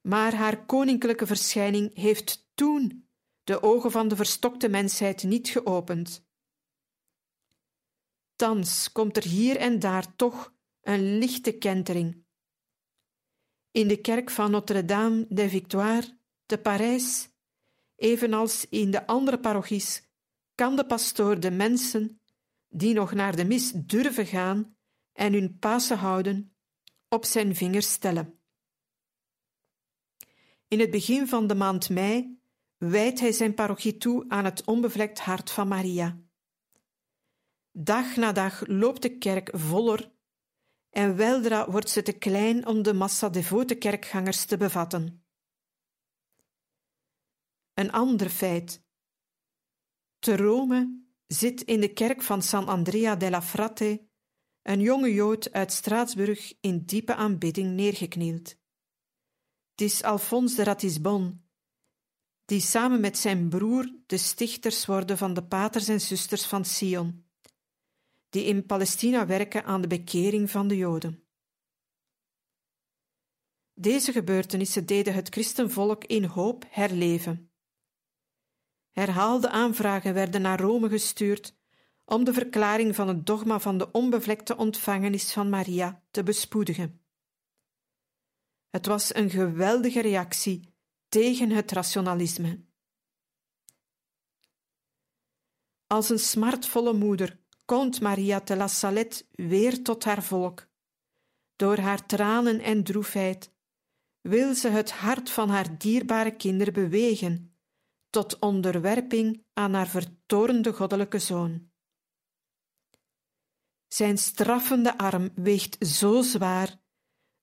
Maar 0.00 0.34
haar 0.34 0.66
koninklijke 0.66 1.26
verschijning 1.26 1.96
heeft 1.96 2.50
toen 2.54 3.08
de 3.44 3.62
ogen 3.62 3.90
van 3.90 4.08
de 4.08 4.16
verstokte 4.16 4.68
mensheid 4.68 5.22
niet 5.22 5.48
geopend. 5.48 6.26
Thans 8.36 8.92
komt 8.92 9.16
er 9.16 9.24
hier 9.24 9.56
en 9.56 9.78
daar 9.78 10.16
toch 10.16 10.54
een 10.80 11.18
lichte 11.18 11.52
kentering. 11.52 12.24
In 13.70 13.88
de 13.88 14.00
kerk 14.00 14.30
van 14.30 14.50
Notre-Dame 14.50 15.26
des 15.28 15.50
Victoires 15.50 16.14
te 16.46 16.58
Parijs, 16.58 17.28
evenals 17.96 18.68
in 18.68 18.90
de 18.90 19.06
andere 19.06 19.40
parochies, 19.40 20.11
kan 20.62 20.76
de 20.76 20.86
pastoor 20.86 21.40
de 21.40 21.50
mensen 21.50 22.20
die 22.68 22.94
nog 22.94 23.12
naar 23.12 23.36
de 23.36 23.44
mis 23.44 23.72
durven 23.72 24.26
gaan 24.26 24.76
en 25.12 25.32
hun 25.32 25.58
Pasen 25.58 25.98
houden, 25.98 26.56
op 27.08 27.24
zijn 27.24 27.56
vingers 27.56 27.92
stellen. 27.92 28.40
In 30.68 30.80
het 30.80 30.90
begin 30.90 31.28
van 31.28 31.46
de 31.46 31.54
maand 31.54 31.90
mei 31.90 32.40
wijdt 32.76 33.20
hij 33.20 33.32
zijn 33.32 33.54
parochie 33.54 33.96
toe 33.96 34.24
aan 34.28 34.44
het 34.44 34.64
onbevlekt 34.64 35.20
hart 35.20 35.50
van 35.50 35.68
Maria. 35.68 36.20
Dag 37.72 38.16
na 38.16 38.32
dag 38.32 38.66
loopt 38.66 39.02
de 39.02 39.18
kerk 39.18 39.50
voller 39.52 40.12
en 40.90 41.16
weldra 41.16 41.70
wordt 41.70 41.90
ze 41.90 42.02
te 42.02 42.12
klein 42.12 42.66
om 42.66 42.82
de 42.82 42.92
massa 42.92 43.28
devote 43.28 43.74
kerkgangers 43.74 44.44
te 44.44 44.56
bevatten. 44.56 45.24
Een 47.74 47.92
ander 47.92 48.28
feit. 48.28 48.81
Te 50.22 50.36
Rome 50.36 51.04
zit 51.26 51.62
in 51.62 51.80
de 51.80 51.92
kerk 51.92 52.22
van 52.22 52.42
San 52.42 52.66
Andrea 52.66 53.16
della 53.16 53.42
Frate 53.42 54.08
een 54.62 54.80
jonge 54.80 55.12
Jood 55.12 55.52
uit 55.52 55.72
Straatsburg 55.72 56.52
in 56.60 56.84
diepe 56.84 57.14
aanbidding 57.14 57.74
neergeknield. 57.74 58.48
Het 59.70 59.80
is 59.80 60.02
Alphonse 60.02 60.56
de 60.56 60.62
Ratisbon, 60.62 61.44
die 62.44 62.60
samen 62.60 63.00
met 63.00 63.18
zijn 63.18 63.48
broer 63.48 63.94
de 64.06 64.16
stichters 64.16 64.86
worden 64.86 65.18
van 65.18 65.34
de 65.34 65.44
paters 65.44 65.88
en 65.88 66.00
zusters 66.00 66.46
van 66.46 66.64
Sion, 66.64 67.30
die 68.28 68.44
in 68.44 68.66
Palestina 68.66 69.26
werken 69.26 69.64
aan 69.64 69.80
de 69.80 69.88
bekering 69.88 70.50
van 70.50 70.68
de 70.68 70.76
Joden. 70.76 71.26
Deze 73.74 74.12
gebeurtenissen 74.12 74.86
deden 74.86 75.14
het 75.14 75.28
christenvolk 75.28 76.04
in 76.04 76.24
hoop 76.24 76.64
herleven. 76.68 77.51
Herhaalde 78.92 79.50
aanvragen 79.50 80.14
werden 80.14 80.42
naar 80.42 80.60
Rome 80.60 80.88
gestuurd 80.88 81.54
om 82.04 82.24
de 82.24 82.32
verklaring 82.32 82.94
van 82.94 83.08
het 83.08 83.26
dogma 83.26 83.58
van 83.58 83.78
de 83.78 83.90
onbevlekte 83.90 84.56
ontvangenis 84.56 85.32
van 85.32 85.48
Maria 85.48 86.02
te 86.10 86.22
bespoedigen. 86.22 87.00
Het 88.70 88.86
was 88.86 89.14
een 89.14 89.30
geweldige 89.30 90.00
reactie 90.00 90.74
tegen 91.08 91.50
het 91.50 91.72
rationalisme. 91.72 92.64
Als 95.86 96.08
een 96.08 96.18
smartvolle 96.18 96.92
moeder 96.92 97.40
komt 97.64 98.00
Maria 98.00 98.40
te 98.40 98.56
La 98.56 98.68
Salette 98.68 99.24
weer 99.30 99.82
tot 99.82 100.04
haar 100.04 100.22
volk. 100.22 100.68
Door 101.56 101.76
haar 101.78 102.06
tranen 102.06 102.60
en 102.60 102.84
droefheid 102.84 103.52
wil 104.20 104.54
ze 104.54 104.68
het 104.68 104.90
hart 104.90 105.30
van 105.30 105.48
haar 105.48 105.78
dierbare 105.78 106.36
kinderen 106.36 106.72
bewegen 106.72 107.51
tot 108.12 108.38
onderwerping 108.38 109.44
aan 109.52 109.74
haar 109.74 109.88
vertorende 109.88 110.72
goddelijke 110.72 111.18
zoon. 111.18 111.70
Zijn 113.88 114.18
straffende 114.18 114.98
arm 114.98 115.30
weegt 115.34 115.86
zo 115.86 116.22
zwaar 116.22 116.80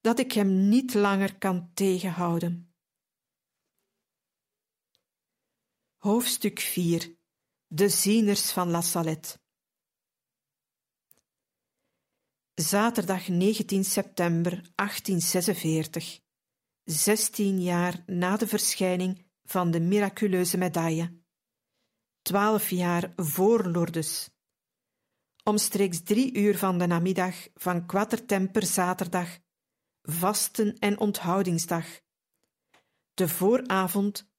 dat 0.02 0.20
ik 0.20 0.32
hem 0.32 0.70
niet 0.70 0.94
langer 0.94 1.38
kan 1.38 1.74
tegenhouden. 1.74 2.74
Hoofdstuk 5.98 6.60
4 6.60 7.18
De 7.68 7.90
zieners 7.90 8.52
van 8.52 8.70
La 8.70 8.82
Salette 8.82 9.40
Zaterdag 12.54 13.28
19 13.28 13.84
september 13.84 14.52
1846, 14.52 16.20
16 16.84 17.62
jaar 17.62 18.04
na 18.06 18.38
de 18.38 18.48
verschijning 18.48 19.29
van 19.50 19.72
de 19.72 19.80
miraculeuze 19.80 20.58
medaille, 20.58 21.22
12 22.22 22.70
jaar 22.70 23.14
voor 23.16 23.68
Lourdes 23.68 24.30
omstreeks 25.44 26.04
drie 26.04 26.38
uur 26.38 26.58
van 26.58 26.78
de 26.78 26.86
namiddag 26.86 27.48
van 27.54 27.86
Quatertemper 27.86 28.66
zaterdag, 28.66 29.40
vasten- 30.02 30.78
en 30.80 31.00
onthoudingsdag, 31.00 31.86
de 33.14 33.28
vooravond 33.28 34.32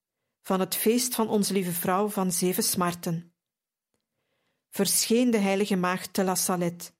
van 0.42 0.60
het 0.60 0.74
feest 0.74 1.14
van 1.14 1.28
Onze 1.28 1.52
Lieve 1.52 1.72
Vrouw 1.72 2.08
van 2.08 2.32
Zeven 2.32 2.62
Smarten. 2.62 3.34
Verscheen 4.68 5.30
de 5.30 5.38
heilige 5.38 5.76
maagd 5.76 6.12
te 6.12 6.24
La 6.24 6.34
Salette, 6.34 6.92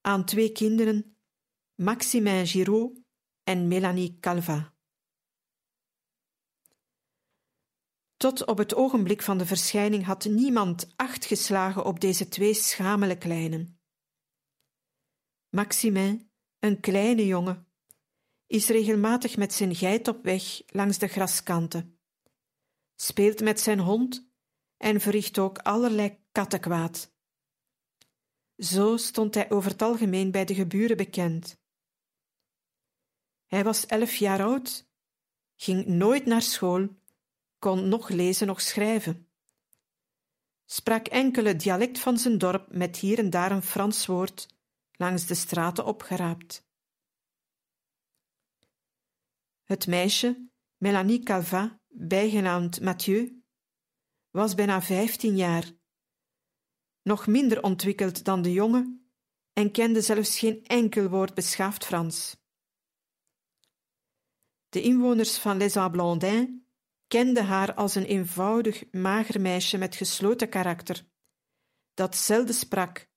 aan 0.00 0.24
twee 0.24 0.52
kinderen, 0.52 1.16
Maximin 1.74 2.46
Giraud 2.46 2.98
en 3.42 3.68
Mélanie 3.68 4.18
Calva. 4.20 4.73
Tot 8.24 8.44
op 8.44 8.58
het 8.58 8.74
ogenblik 8.74 9.22
van 9.22 9.38
de 9.38 9.46
verschijning 9.46 10.04
had 10.04 10.24
niemand 10.24 10.92
acht 10.96 11.24
geslagen 11.24 11.84
op 11.84 12.00
deze 12.00 12.28
twee 12.28 12.54
schamele 12.54 13.18
kleinen. 13.18 13.80
Maximin, 15.48 16.30
een 16.58 16.80
kleine 16.80 17.26
jongen, 17.26 17.66
is 18.46 18.68
regelmatig 18.68 19.36
met 19.36 19.52
zijn 19.52 19.74
geit 19.74 20.08
op 20.08 20.22
weg 20.22 20.62
langs 20.66 20.98
de 20.98 21.06
graskanten, 21.06 21.98
speelt 22.94 23.40
met 23.40 23.60
zijn 23.60 23.78
hond 23.78 24.30
en 24.76 25.00
verricht 25.00 25.38
ook 25.38 25.58
allerlei 25.58 26.18
kattenkwaad. 26.32 27.12
Zo 28.56 28.96
stond 28.96 29.34
hij 29.34 29.50
over 29.50 29.70
het 29.70 29.82
algemeen 29.82 30.30
bij 30.30 30.44
de 30.44 30.54
geburen 30.54 30.96
bekend. 30.96 31.60
Hij 33.46 33.64
was 33.64 33.86
elf 33.86 34.14
jaar 34.14 34.42
oud, 34.42 34.88
ging 35.54 35.86
nooit 35.86 36.26
naar 36.26 36.42
school 36.42 37.02
kon 37.64 37.88
nog 37.88 38.08
lezen 38.08 38.46
nog 38.46 38.60
schrijven. 38.60 39.28
Sprak 40.64 41.06
enkele 41.06 41.56
dialect 41.56 41.98
van 41.98 42.18
zijn 42.18 42.38
dorp 42.38 42.72
met 42.72 42.96
hier 42.96 43.18
en 43.18 43.30
daar 43.30 43.52
een 43.52 43.62
Frans 43.62 44.06
woord 44.06 44.48
langs 44.92 45.26
de 45.26 45.34
straten 45.34 45.84
opgeraapt. 45.84 46.66
Het 49.62 49.86
meisje, 49.86 50.48
Melanie 50.76 51.22
Calva, 51.22 51.80
bijgenaamd 51.88 52.80
Mathieu, 52.80 53.42
was 54.30 54.54
bijna 54.54 54.82
vijftien 54.82 55.36
jaar. 55.36 55.72
nog 57.02 57.26
minder 57.26 57.62
ontwikkeld 57.62 58.24
dan 58.24 58.42
de 58.42 58.52
jongen 58.52 59.10
en 59.52 59.70
kende 59.70 60.00
zelfs 60.00 60.38
geen 60.38 60.64
enkel 60.64 61.08
woord 61.08 61.34
beschaafd 61.34 61.84
Frans. 61.84 62.36
De 64.68 64.82
inwoners 64.82 65.38
van 65.38 65.56
Les 65.56 65.76
Ablandins 65.76 66.63
kenden 67.06 67.46
haar 67.46 67.74
als 67.74 67.94
een 67.94 68.04
eenvoudig, 68.04 68.92
mager 68.92 69.40
meisje 69.40 69.78
met 69.78 69.96
gesloten 69.96 70.48
karakter, 70.48 71.06
dat 71.94 72.16
zelden 72.16 72.54
sprak 72.54 73.08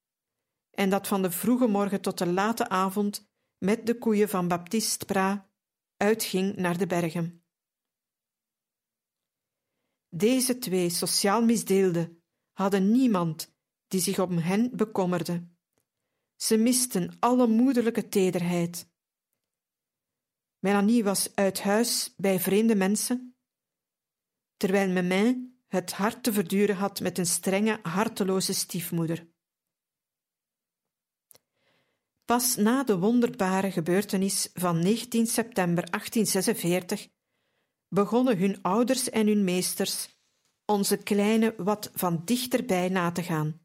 en 0.70 0.90
dat 0.90 1.08
van 1.08 1.22
de 1.22 1.30
vroege 1.30 1.66
morgen 1.66 2.00
tot 2.00 2.18
de 2.18 2.26
late 2.26 2.68
avond 2.68 3.28
met 3.58 3.86
de 3.86 3.98
koeien 3.98 4.28
van 4.28 4.48
Baptiste 4.48 5.04
Pra 5.04 5.50
uitging 5.96 6.56
naar 6.56 6.78
de 6.78 6.86
bergen. 6.86 7.42
Deze 10.08 10.58
twee 10.58 10.90
sociaal 10.90 11.44
misdeelden 11.44 12.22
hadden 12.52 12.90
niemand 12.90 13.56
die 13.86 14.00
zich 14.00 14.18
om 14.18 14.38
hen 14.38 14.76
bekommerde. 14.76 15.48
Ze 16.36 16.56
misten 16.56 17.16
alle 17.18 17.46
moederlijke 17.46 18.08
tederheid. 18.08 18.90
Melanie 20.58 21.04
was 21.04 21.34
uit 21.34 21.60
huis 21.60 22.14
bij 22.16 22.40
vreemde 22.40 22.74
mensen, 22.74 23.37
terwijl 24.58 24.90
Memin 24.90 25.58
het 25.68 25.92
hart 25.92 26.22
te 26.22 26.32
verduren 26.32 26.76
had 26.76 27.00
met 27.00 27.18
een 27.18 27.26
strenge, 27.26 27.78
harteloze 27.82 28.52
stiefmoeder. 28.52 29.26
Pas 32.24 32.56
na 32.56 32.84
de 32.84 32.98
wonderbare 32.98 33.70
gebeurtenis 33.70 34.50
van 34.54 34.78
19 34.78 35.26
september 35.26 35.90
1846 35.90 37.08
begonnen 37.88 38.38
hun 38.38 38.62
ouders 38.62 39.10
en 39.10 39.26
hun 39.26 39.44
meesters 39.44 40.16
onze 40.64 40.96
kleine 40.96 41.54
wat 41.56 41.90
van 41.94 42.22
dichterbij 42.24 42.88
na 42.88 43.12
te 43.12 43.22
gaan. 43.22 43.60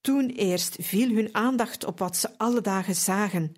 Toen 0.00 0.28
eerst 0.28 0.76
viel 0.80 1.14
hun 1.14 1.34
aandacht 1.34 1.84
op 1.84 1.98
wat 1.98 2.16
ze 2.16 2.38
alle 2.38 2.60
dagen 2.60 2.94
zagen, 2.94 3.54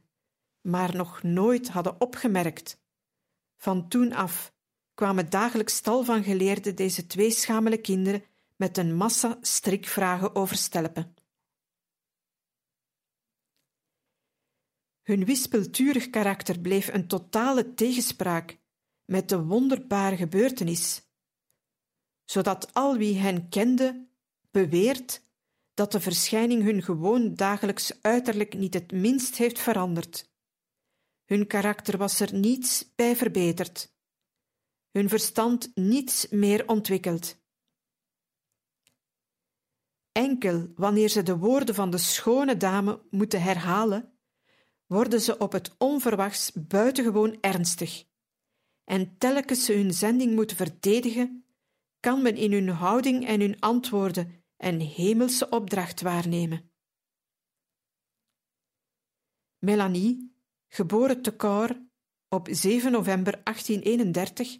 maar 0.61 0.97
nog 0.97 1.23
nooit 1.23 1.68
hadden 1.68 2.01
opgemerkt. 2.01 2.81
Van 3.57 3.88
toen 3.88 4.12
af 4.12 4.52
kwamen 4.94 5.31
dagelijks 5.31 5.81
tal 5.81 6.05
van 6.05 6.24
geleerden 6.24 6.76
deze 6.76 7.07
twee 7.07 7.31
schamele 7.31 7.78
kinderen 7.78 8.24
met 8.57 8.78
een 8.78 8.94
massa 8.94 9.38
strikvragen 9.40 10.35
overstelpen. 10.35 11.14
Hun 15.02 15.24
wispelturig 15.24 16.11
karakter 16.11 16.61
bleef 16.61 16.88
een 16.88 17.09
totale 17.09 17.74
tegenspraak 17.74 18.59
met 19.05 19.28
de 19.28 19.44
wonderbare 19.44 20.16
gebeurtenis, 20.16 21.02
zodat 22.24 22.74
al 22.74 22.96
wie 22.96 23.18
hen 23.18 23.48
kende 23.48 24.07
beweert 24.50 25.22
dat 25.74 25.92
de 25.92 26.00
verschijning 26.00 26.62
hun 26.62 26.83
gewoon 26.83 27.35
dagelijks 27.35 28.02
uiterlijk 28.02 28.55
niet 28.55 28.74
het 28.74 28.92
minst 28.92 29.37
heeft 29.37 29.59
veranderd. 29.59 30.31
Hun 31.24 31.46
karakter 31.46 31.98
was 31.98 32.20
er 32.20 32.35
niets 32.35 32.92
bij 32.94 33.16
verbeterd, 33.16 33.91
hun 34.92 35.09
verstand 35.09 35.70
niets 35.74 36.28
meer 36.28 36.68
ontwikkeld. 36.68 37.40
Enkel 40.12 40.72
wanneer 40.74 41.09
ze 41.09 41.22
de 41.22 41.37
woorden 41.37 41.74
van 41.74 41.90
de 41.90 41.98
schone 41.98 42.57
dame 42.57 43.02
moeten 43.11 43.42
herhalen, 43.42 44.18
worden 44.87 45.20
ze 45.20 45.38
op 45.38 45.52
het 45.52 45.74
onverwachts 45.78 46.52
buitengewoon 46.52 47.38
ernstig. 47.40 48.05
En 48.85 49.18
telkens 49.18 49.64
ze 49.64 49.72
hun 49.72 49.94
zending 49.94 50.35
moeten 50.35 50.57
verdedigen, 50.57 51.46
kan 52.00 52.22
men 52.22 52.37
in 52.37 52.52
hun 52.52 52.68
houding 52.68 53.26
en 53.26 53.40
hun 53.40 53.61
antwoorden 53.61 54.44
een 54.57 54.81
hemelse 54.81 55.48
opdracht 55.48 56.00
waarnemen. 56.00 56.70
Melanie, 59.59 60.35
geboren 60.68 61.22
te 61.22 61.37
Cor 61.37 61.87
op 62.28 62.48
7 62.50 62.92
november 62.92 63.42
1831, 63.42 64.59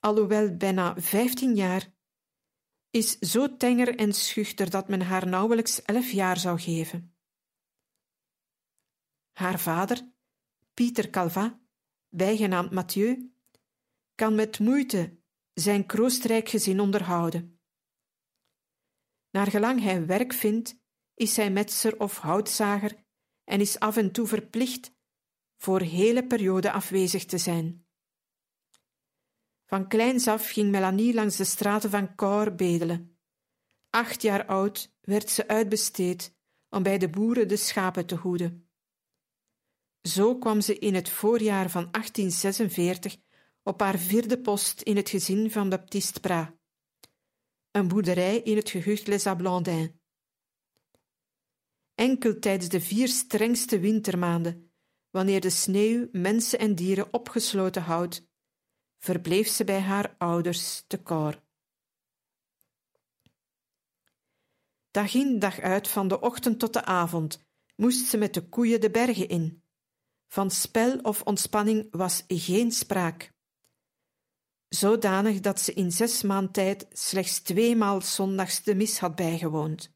alhoewel 0.00 0.56
bijna 0.56 1.00
15 1.00 1.54
jaar, 1.54 1.92
is 2.90 3.18
zo 3.18 3.56
tenger 3.56 3.96
en 3.96 4.12
schuchter 4.12 4.70
dat 4.70 4.88
men 4.88 5.00
haar 5.00 5.28
nauwelijks 5.28 5.82
elf 5.82 6.10
jaar 6.10 6.36
zou 6.36 6.60
geven. 6.60 7.14
Haar 9.32 9.60
vader, 9.60 10.12
Pieter 10.74 11.10
Calvat, 11.10 11.58
bijgenaamd 12.08 12.70
Mathieu, 12.70 13.32
kan 14.14 14.34
met 14.34 14.58
moeite 14.58 15.18
zijn 15.52 15.86
kroostrijk 15.86 16.48
gezin 16.48 16.80
onderhouden. 16.80 17.60
Naar 19.30 19.46
gelang 19.46 19.80
hij 19.80 20.06
werk 20.06 20.32
vindt, 20.32 20.78
is 21.14 21.36
hij 21.36 21.50
metser 21.50 22.00
of 22.00 22.18
houtzager 22.18 23.04
en 23.44 23.60
is 23.60 23.78
af 23.78 23.96
en 23.96 24.12
toe 24.12 24.26
verplicht 24.26 24.92
voor 25.56 25.80
hele 25.80 26.26
periode 26.26 26.72
afwezig 26.72 27.24
te 27.24 27.38
zijn. 27.38 27.86
Van 29.70 29.88
kleins 29.88 30.26
af 30.28 30.48
ging 30.50 30.70
Melanie 30.70 31.14
langs 31.14 31.36
de 31.36 31.44
straten 31.44 31.90
van 31.90 32.14
Cor 32.14 32.54
bedelen. 32.54 33.18
Acht 33.90 34.22
jaar 34.22 34.46
oud 34.46 34.92
werd 35.00 35.30
ze 35.30 35.48
uitbesteed 35.48 36.34
om 36.68 36.82
bij 36.82 36.98
de 36.98 37.08
boeren 37.10 37.48
de 37.48 37.56
schapen 37.56 38.06
te 38.06 38.14
hoeden. 38.14 38.70
Zo 40.02 40.38
kwam 40.38 40.60
ze 40.60 40.78
in 40.78 40.94
het 40.94 41.08
voorjaar 41.08 41.70
van 41.70 41.88
1846 41.90 43.16
op 43.62 43.80
haar 43.80 43.98
vierde 43.98 44.40
post 44.40 44.80
in 44.80 44.96
het 44.96 45.08
gezin 45.08 45.50
van 45.50 45.68
Baptiste 45.68 46.20
Prat, 46.20 46.52
een 47.70 47.88
boerderij 47.88 48.38
in 48.40 48.56
het 48.56 48.70
gehucht 48.70 49.06
Les 49.06 49.26
Ablandins. 49.26 49.90
Enkel 51.94 52.38
tijdens 52.38 52.68
de 52.68 52.80
vier 52.80 53.08
strengste 53.08 53.78
wintermaanden, 53.78 54.72
wanneer 55.10 55.40
de 55.40 55.50
sneeuw 55.50 56.08
mensen 56.12 56.58
en 56.58 56.74
dieren 56.74 57.12
opgesloten 57.12 57.82
houdt, 57.82 58.28
verbleef 59.00 59.48
ze 59.48 59.64
bij 59.64 59.80
haar 59.80 60.14
ouders 60.18 60.84
te 60.86 61.02
Cor. 61.02 61.42
Dag 64.90 65.14
in 65.14 65.38
dag 65.38 65.60
uit, 65.60 65.88
van 65.88 66.08
de 66.08 66.20
ochtend 66.20 66.58
tot 66.58 66.72
de 66.72 66.84
avond, 66.84 67.44
moest 67.76 68.06
ze 68.06 68.16
met 68.16 68.34
de 68.34 68.48
koeien 68.48 68.80
de 68.80 68.90
bergen 68.90 69.28
in. 69.28 69.62
Van 70.26 70.50
spel 70.50 70.98
of 70.98 71.22
ontspanning 71.22 71.88
was 71.90 72.24
geen 72.26 72.72
spraak. 72.72 73.32
Zodanig 74.68 75.40
dat 75.40 75.60
ze 75.60 75.72
in 75.72 75.92
zes 75.92 76.22
maand 76.22 76.52
tijd 76.52 76.86
slechts 76.92 77.40
tweemaal 77.40 78.00
zondags 78.00 78.62
de 78.62 78.74
mis 78.74 78.98
had 78.98 79.14
bijgewoond. 79.14 79.92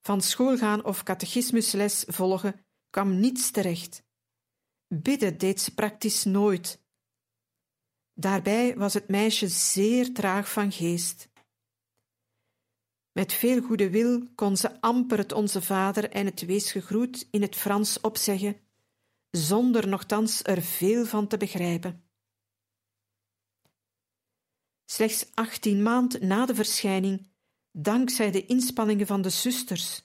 Van 0.00 0.20
schoolgaan 0.20 0.84
of 0.84 1.02
catechismusles 1.02 2.04
volgen 2.06 2.66
kwam 2.90 3.20
niets 3.20 3.50
terecht. 3.50 4.03
Bidden 4.88 5.38
deed 5.38 5.60
ze 5.60 5.74
praktisch 5.74 6.24
nooit. 6.24 6.82
Daarbij 8.12 8.76
was 8.76 8.94
het 8.94 9.08
meisje 9.08 9.48
zeer 9.48 10.12
traag 10.12 10.52
van 10.52 10.72
geest. 10.72 11.28
Met 13.12 13.32
veel 13.32 13.62
goede 13.62 13.90
wil 13.90 14.28
kon 14.34 14.56
ze 14.56 14.80
amper 14.80 15.18
het 15.18 15.32
Onze 15.32 15.62
Vader 15.62 16.10
en 16.10 16.26
het 16.26 16.46
Wees 16.46 16.72
gegroet 16.72 17.28
in 17.30 17.42
het 17.42 17.56
Frans 17.56 18.00
opzeggen, 18.00 18.60
zonder 19.30 19.88
nochtans 19.88 20.44
er 20.44 20.62
veel 20.62 21.04
van 21.04 21.26
te 21.26 21.36
begrijpen. 21.36 22.04
Slechts 24.84 25.26
achttien 25.34 25.82
maand 25.82 26.20
na 26.20 26.46
de 26.46 26.54
verschijning, 26.54 27.30
dankzij 27.72 28.30
de 28.30 28.46
inspanningen 28.46 29.06
van 29.06 29.22
de 29.22 29.30
zusters, 29.30 30.02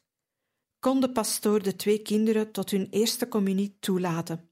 kon 0.80 1.02
de 1.02 1.12
pastoor 1.12 1.63
de 1.63 1.76
twee 1.76 2.02
kinderen 2.02 2.52
tot 2.52 2.72
hun 2.72 2.88
eerste 2.89 3.28
communie 3.28 3.78
toelaten. 3.80 4.48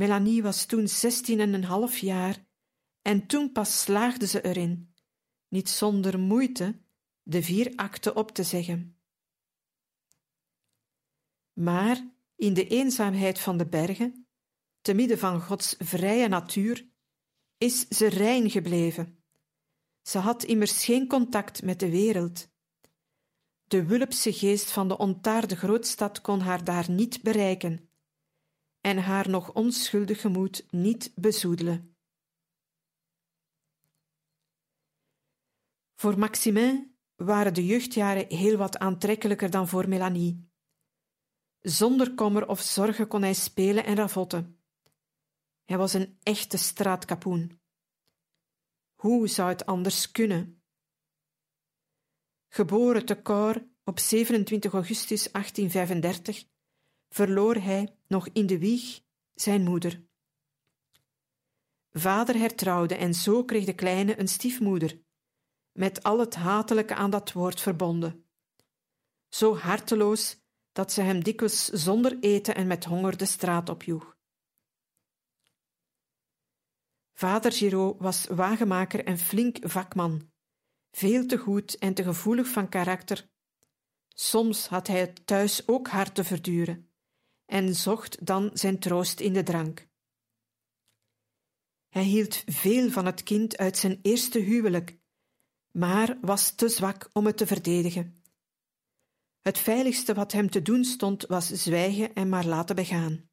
Melanie 0.00 0.42
was 0.42 0.64
toen 0.64 0.88
zestien 0.88 1.40
en 1.40 1.54
een 1.54 1.64
half 1.64 1.98
jaar 1.98 2.44
en 3.02 3.26
toen 3.26 3.52
pas 3.52 3.80
slaagde 3.80 4.26
ze 4.26 4.42
erin 4.42 4.94
niet 5.48 5.68
zonder 5.68 6.18
moeite 6.18 6.80
de 7.22 7.42
vier 7.42 7.72
akten 7.76 8.16
op 8.16 8.30
te 8.30 8.42
zeggen. 8.42 9.00
Maar 11.52 12.12
in 12.36 12.54
de 12.54 12.66
eenzaamheid 12.66 13.38
van 13.38 13.56
de 13.56 13.66
bergen, 13.66 14.26
te 14.80 14.94
midden 14.94 15.18
van 15.18 15.40
Gods 15.40 15.74
vrije 15.78 16.28
natuur, 16.28 16.88
is 17.58 17.88
ze 17.88 18.06
rein 18.06 18.50
gebleven. 18.50 19.24
Ze 20.02 20.18
had 20.18 20.44
immers 20.44 20.84
geen 20.84 21.06
contact 21.06 21.62
met 21.62 21.80
de 21.80 21.90
wereld. 21.90 22.48
De 23.64 23.84
wulpse 23.86 24.32
geest 24.32 24.70
van 24.70 24.88
de 24.88 24.98
ontaarde 24.98 25.56
grootstad 25.56 26.20
kon 26.20 26.40
haar 26.40 26.64
daar 26.64 26.90
niet 26.90 27.22
bereiken 27.22 27.89
en 28.80 28.98
haar 28.98 29.28
nog 29.28 29.52
onschuldig 29.52 30.20
gemoed 30.20 30.66
niet 30.70 31.12
bezoedelen. 31.14 31.96
Voor 35.94 36.18
Maximin 36.18 36.98
waren 37.16 37.54
de 37.54 37.66
jeugdjaren 37.66 38.26
heel 38.36 38.56
wat 38.56 38.78
aantrekkelijker 38.78 39.50
dan 39.50 39.68
voor 39.68 39.88
Melanie. 39.88 40.48
Zonder 41.60 42.14
kommer 42.14 42.48
of 42.48 42.60
zorgen 42.60 43.08
kon 43.08 43.22
hij 43.22 43.34
spelen 43.34 43.84
en 43.84 43.96
ravotten. 43.96 44.62
Hij 45.64 45.78
was 45.78 45.92
een 45.92 46.18
echte 46.22 46.56
straatkapoen. 46.56 47.60
Hoe 48.94 49.28
zou 49.28 49.48
het 49.48 49.66
anders 49.66 50.10
kunnen? 50.10 50.62
Geboren 52.48 53.04
te 53.04 53.22
Cor 53.22 53.68
op 53.84 53.98
27 53.98 54.72
augustus 54.72 55.32
1835, 55.32 56.44
verloor 57.10 57.54
hij 57.54 57.96
nog 58.06 58.28
in 58.28 58.46
de 58.46 58.58
wieg 58.58 59.00
zijn 59.34 59.62
moeder. 59.62 60.08
Vader 61.90 62.36
hertrouwde 62.36 62.94
en 62.94 63.14
zo 63.14 63.44
kreeg 63.44 63.64
de 63.64 63.74
kleine 63.74 64.18
een 64.18 64.28
stiefmoeder, 64.28 65.00
met 65.72 66.02
al 66.02 66.18
het 66.18 66.34
hatelijke 66.34 66.94
aan 66.94 67.10
dat 67.10 67.32
woord 67.32 67.60
verbonden. 67.60 68.24
Zo 69.28 69.56
harteloos 69.56 70.38
dat 70.72 70.92
ze 70.92 71.02
hem 71.02 71.22
dikwijls 71.22 71.64
zonder 71.68 72.18
eten 72.20 72.54
en 72.54 72.66
met 72.66 72.84
honger 72.84 73.16
de 73.16 73.24
straat 73.24 73.68
opjoeg. 73.68 74.18
Vader 77.12 77.52
Giraud 77.52 78.00
was 78.00 78.26
wagenmaker 78.26 79.04
en 79.04 79.18
flink 79.18 79.58
vakman, 79.60 80.30
veel 80.90 81.26
te 81.26 81.36
goed 81.36 81.78
en 81.78 81.94
te 81.94 82.02
gevoelig 82.02 82.48
van 82.48 82.68
karakter. 82.68 83.28
Soms 84.08 84.68
had 84.68 84.86
hij 84.86 85.00
het 85.00 85.26
thuis 85.26 85.68
ook 85.68 85.88
hard 85.88 86.14
te 86.14 86.24
verduren 86.24 86.89
en 87.50 87.74
zocht 87.74 88.26
dan 88.26 88.50
zijn 88.52 88.78
troost 88.78 89.20
in 89.20 89.32
de 89.32 89.42
drank. 89.42 89.88
Hij 91.88 92.02
hield 92.02 92.42
veel 92.46 92.90
van 92.90 93.06
het 93.06 93.22
kind 93.22 93.56
uit 93.56 93.76
zijn 93.76 93.98
eerste 94.02 94.38
huwelijk, 94.38 94.98
maar 95.70 96.18
was 96.20 96.54
te 96.54 96.68
zwak 96.68 97.10
om 97.12 97.26
het 97.26 97.36
te 97.36 97.46
verdedigen. 97.46 98.22
Het 99.40 99.58
veiligste 99.58 100.14
wat 100.14 100.32
hem 100.32 100.50
te 100.50 100.62
doen 100.62 100.84
stond 100.84 101.26
was 101.26 101.46
zwijgen 101.46 102.14
en 102.14 102.28
maar 102.28 102.46
laten 102.46 102.76
begaan. 102.76 103.30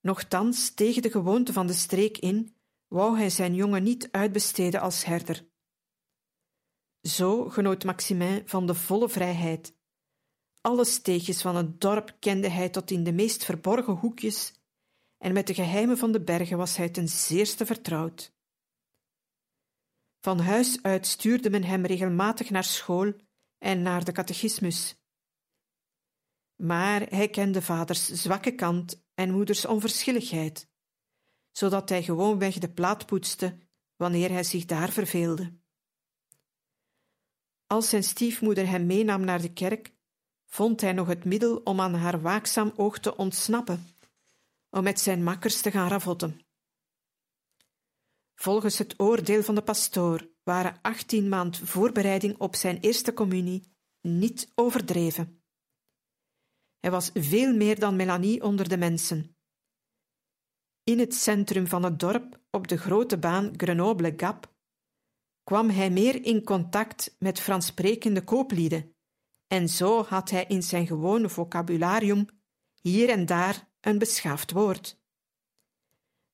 Nochtans, 0.00 0.74
tegen 0.74 1.02
de 1.02 1.10
gewoonte 1.10 1.52
van 1.52 1.66
de 1.66 1.72
streek 1.72 2.18
in, 2.18 2.56
wou 2.88 3.18
hij 3.18 3.30
zijn 3.30 3.54
jongen 3.54 3.82
niet 3.82 4.10
uitbesteden 4.10 4.80
als 4.80 5.04
herder. 5.04 5.48
Zo 7.00 7.48
genoot 7.48 7.84
Maximin 7.84 8.48
van 8.48 8.66
de 8.66 8.74
volle 8.74 9.08
vrijheid. 9.08 9.78
Alle 10.60 10.84
steegjes 10.84 11.42
van 11.42 11.56
het 11.56 11.80
dorp 11.80 12.16
kende 12.18 12.48
hij 12.48 12.68
tot 12.68 12.90
in 12.90 13.04
de 13.04 13.12
meest 13.12 13.44
verborgen 13.44 13.94
hoekjes, 13.94 14.52
en 15.18 15.32
met 15.32 15.46
de 15.46 15.54
geheimen 15.54 15.98
van 15.98 16.12
de 16.12 16.20
bergen 16.20 16.56
was 16.56 16.76
hij 16.76 16.88
ten 16.88 17.08
zeerste 17.08 17.66
vertrouwd. 17.66 18.32
Van 20.20 20.38
huis 20.38 20.82
uit 20.82 21.06
stuurde 21.06 21.50
men 21.50 21.64
hem 21.64 21.86
regelmatig 21.86 22.50
naar 22.50 22.64
school 22.64 23.12
en 23.58 23.82
naar 23.82 24.04
de 24.04 24.12
catechismus. 24.12 24.94
Maar 26.56 27.00
hij 27.00 27.28
kende 27.28 27.62
vaders 27.62 28.06
zwakke 28.06 28.54
kant 28.54 29.04
en 29.14 29.32
moeders 29.32 29.64
onverschilligheid, 29.64 30.68
zodat 31.50 31.88
hij 31.88 32.02
gewoonweg 32.02 32.58
de 32.58 32.70
plaat 32.70 33.06
poetste 33.06 33.58
wanneer 33.96 34.30
hij 34.30 34.44
zich 34.44 34.64
daar 34.64 34.90
verveelde. 34.90 35.58
Als 37.66 37.88
zijn 37.88 38.04
stiefmoeder 38.04 38.68
hem 38.68 38.86
meenam 38.86 39.24
naar 39.24 39.40
de 39.40 39.52
kerk, 39.52 39.98
vond 40.50 40.80
hij 40.80 40.92
nog 40.92 41.06
het 41.06 41.24
middel 41.24 41.56
om 41.56 41.80
aan 41.80 41.94
haar 41.94 42.20
waakzaam 42.20 42.72
oog 42.76 42.98
te 42.98 43.16
ontsnappen, 43.16 43.86
om 44.70 44.82
met 44.82 45.00
zijn 45.00 45.22
makkers 45.22 45.60
te 45.60 45.70
gaan 45.70 45.88
ravotten. 45.88 46.40
Volgens 48.34 48.78
het 48.78 49.00
oordeel 49.00 49.42
van 49.42 49.54
de 49.54 49.62
pastoor 49.62 50.28
waren 50.42 50.78
achttien 50.82 51.28
maand 51.28 51.58
voorbereiding 51.58 52.38
op 52.38 52.54
zijn 52.54 52.80
eerste 52.80 53.12
communie 53.12 53.72
niet 54.00 54.52
overdreven. 54.54 55.42
Hij 56.78 56.90
was 56.90 57.10
veel 57.14 57.54
meer 57.54 57.78
dan 57.78 57.96
Melanie 57.96 58.42
onder 58.42 58.68
de 58.68 58.76
mensen. 58.76 59.36
In 60.84 60.98
het 60.98 61.14
centrum 61.14 61.66
van 61.66 61.82
het 61.82 61.98
dorp, 61.98 62.40
op 62.50 62.68
de 62.68 62.76
grote 62.76 63.18
baan 63.18 63.52
Grenoble-Gap, 63.56 64.54
kwam 65.42 65.68
hij 65.68 65.90
meer 65.90 66.24
in 66.24 66.44
contact 66.44 67.16
met 67.18 67.40
Franssprekende 67.40 68.24
kooplieden, 68.24 68.94
en 69.50 69.68
zo 69.68 70.02
had 70.02 70.30
hij 70.30 70.44
in 70.44 70.62
zijn 70.62 70.86
gewone 70.86 71.28
vocabularium 71.28 72.26
hier 72.80 73.08
en 73.08 73.26
daar 73.26 73.68
een 73.80 73.98
beschaafd 73.98 74.50
woord. 74.50 75.00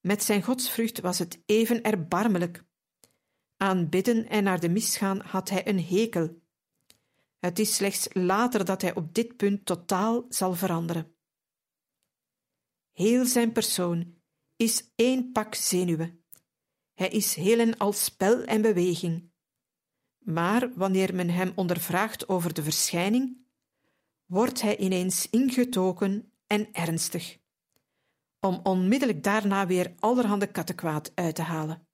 Met 0.00 0.22
zijn 0.22 0.42
godsvrucht 0.42 1.00
was 1.00 1.18
het 1.18 1.42
even 1.46 1.82
erbarmelijk. 1.82 2.64
Aan 3.56 3.88
bidden 3.88 4.28
en 4.28 4.44
naar 4.44 4.60
de 4.60 4.68
mis 4.68 4.96
gaan 4.96 5.20
had 5.20 5.48
hij 5.48 5.68
een 5.68 5.84
hekel. 5.84 6.42
Het 7.38 7.58
is 7.58 7.74
slechts 7.74 8.08
later 8.12 8.64
dat 8.64 8.82
hij 8.82 8.94
op 8.94 9.14
dit 9.14 9.36
punt 9.36 9.66
totaal 9.66 10.26
zal 10.28 10.54
veranderen. 10.54 11.14
Heel 12.92 13.24
zijn 13.24 13.52
persoon 13.52 14.14
is 14.56 14.92
één 14.94 15.32
pak 15.32 15.54
zenuwen. 15.54 16.24
Hij 16.94 17.08
is 17.08 17.34
heel 17.34 17.58
en 17.58 17.76
al 17.76 17.92
spel 17.92 18.42
en 18.42 18.62
beweging. 18.62 19.30
Maar 20.26 20.72
wanneer 20.74 21.14
men 21.14 21.30
hem 21.30 21.52
ondervraagt 21.54 22.28
over 22.28 22.54
de 22.54 22.62
verschijning, 22.62 23.36
wordt 24.24 24.62
hij 24.62 24.76
ineens 24.76 25.30
ingetogen 25.30 26.32
en 26.46 26.68
ernstig 26.72 27.38
om 28.40 28.60
onmiddellijk 28.62 29.22
daarna 29.22 29.66
weer 29.66 29.94
allerhande 29.98 30.46
kattenkwaad 30.46 31.12
uit 31.14 31.34
te 31.34 31.42
halen. 31.42 31.86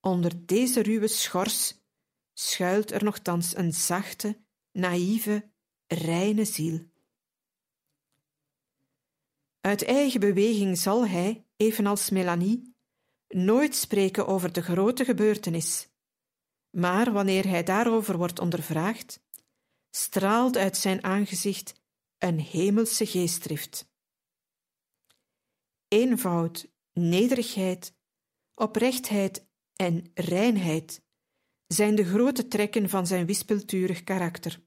Onder 0.00 0.46
deze 0.46 0.82
ruwe 0.82 1.08
schors 1.08 1.74
schuilt 2.32 2.90
er 2.90 3.04
nogthans 3.04 3.56
een 3.56 3.72
zachte, 3.72 4.40
naïeve, 4.72 5.50
reine 5.86 6.44
ziel. 6.44 6.90
Uit 9.60 9.84
eigen 9.84 10.20
beweging 10.20 10.78
zal 10.78 11.06
hij, 11.06 11.46
evenals 11.56 12.10
Melanie, 12.10 12.76
nooit 13.28 13.74
spreken 13.74 14.26
over 14.26 14.52
de 14.52 14.62
grote 14.62 15.04
gebeurtenis, 15.04 15.87
maar 16.70 17.12
wanneer 17.12 17.48
hij 17.48 17.62
daarover 17.62 18.16
wordt 18.16 18.38
ondervraagd, 18.38 19.20
straalt 19.90 20.56
uit 20.56 20.76
zijn 20.76 21.04
aangezicht 21.04 21.74
een 22.18 22.40
hemelse 22.40 23.06
geestdrift 23.06 23.88
eenvoud, 25.88 26.68
nederigheid, 26.92 27.94
oprechtheid 28.54 29.46
en 29.76 30.10
reinheid 30.14 31.02
zijn 31.66 31.94
de 31.94 32.04
grote 32.04 32.48
trekken 32.48 32.88
van 32.88 33.06
zijn 33.06 33.26
wispelturig 33.26 34.04
karakter. 34.04 34.60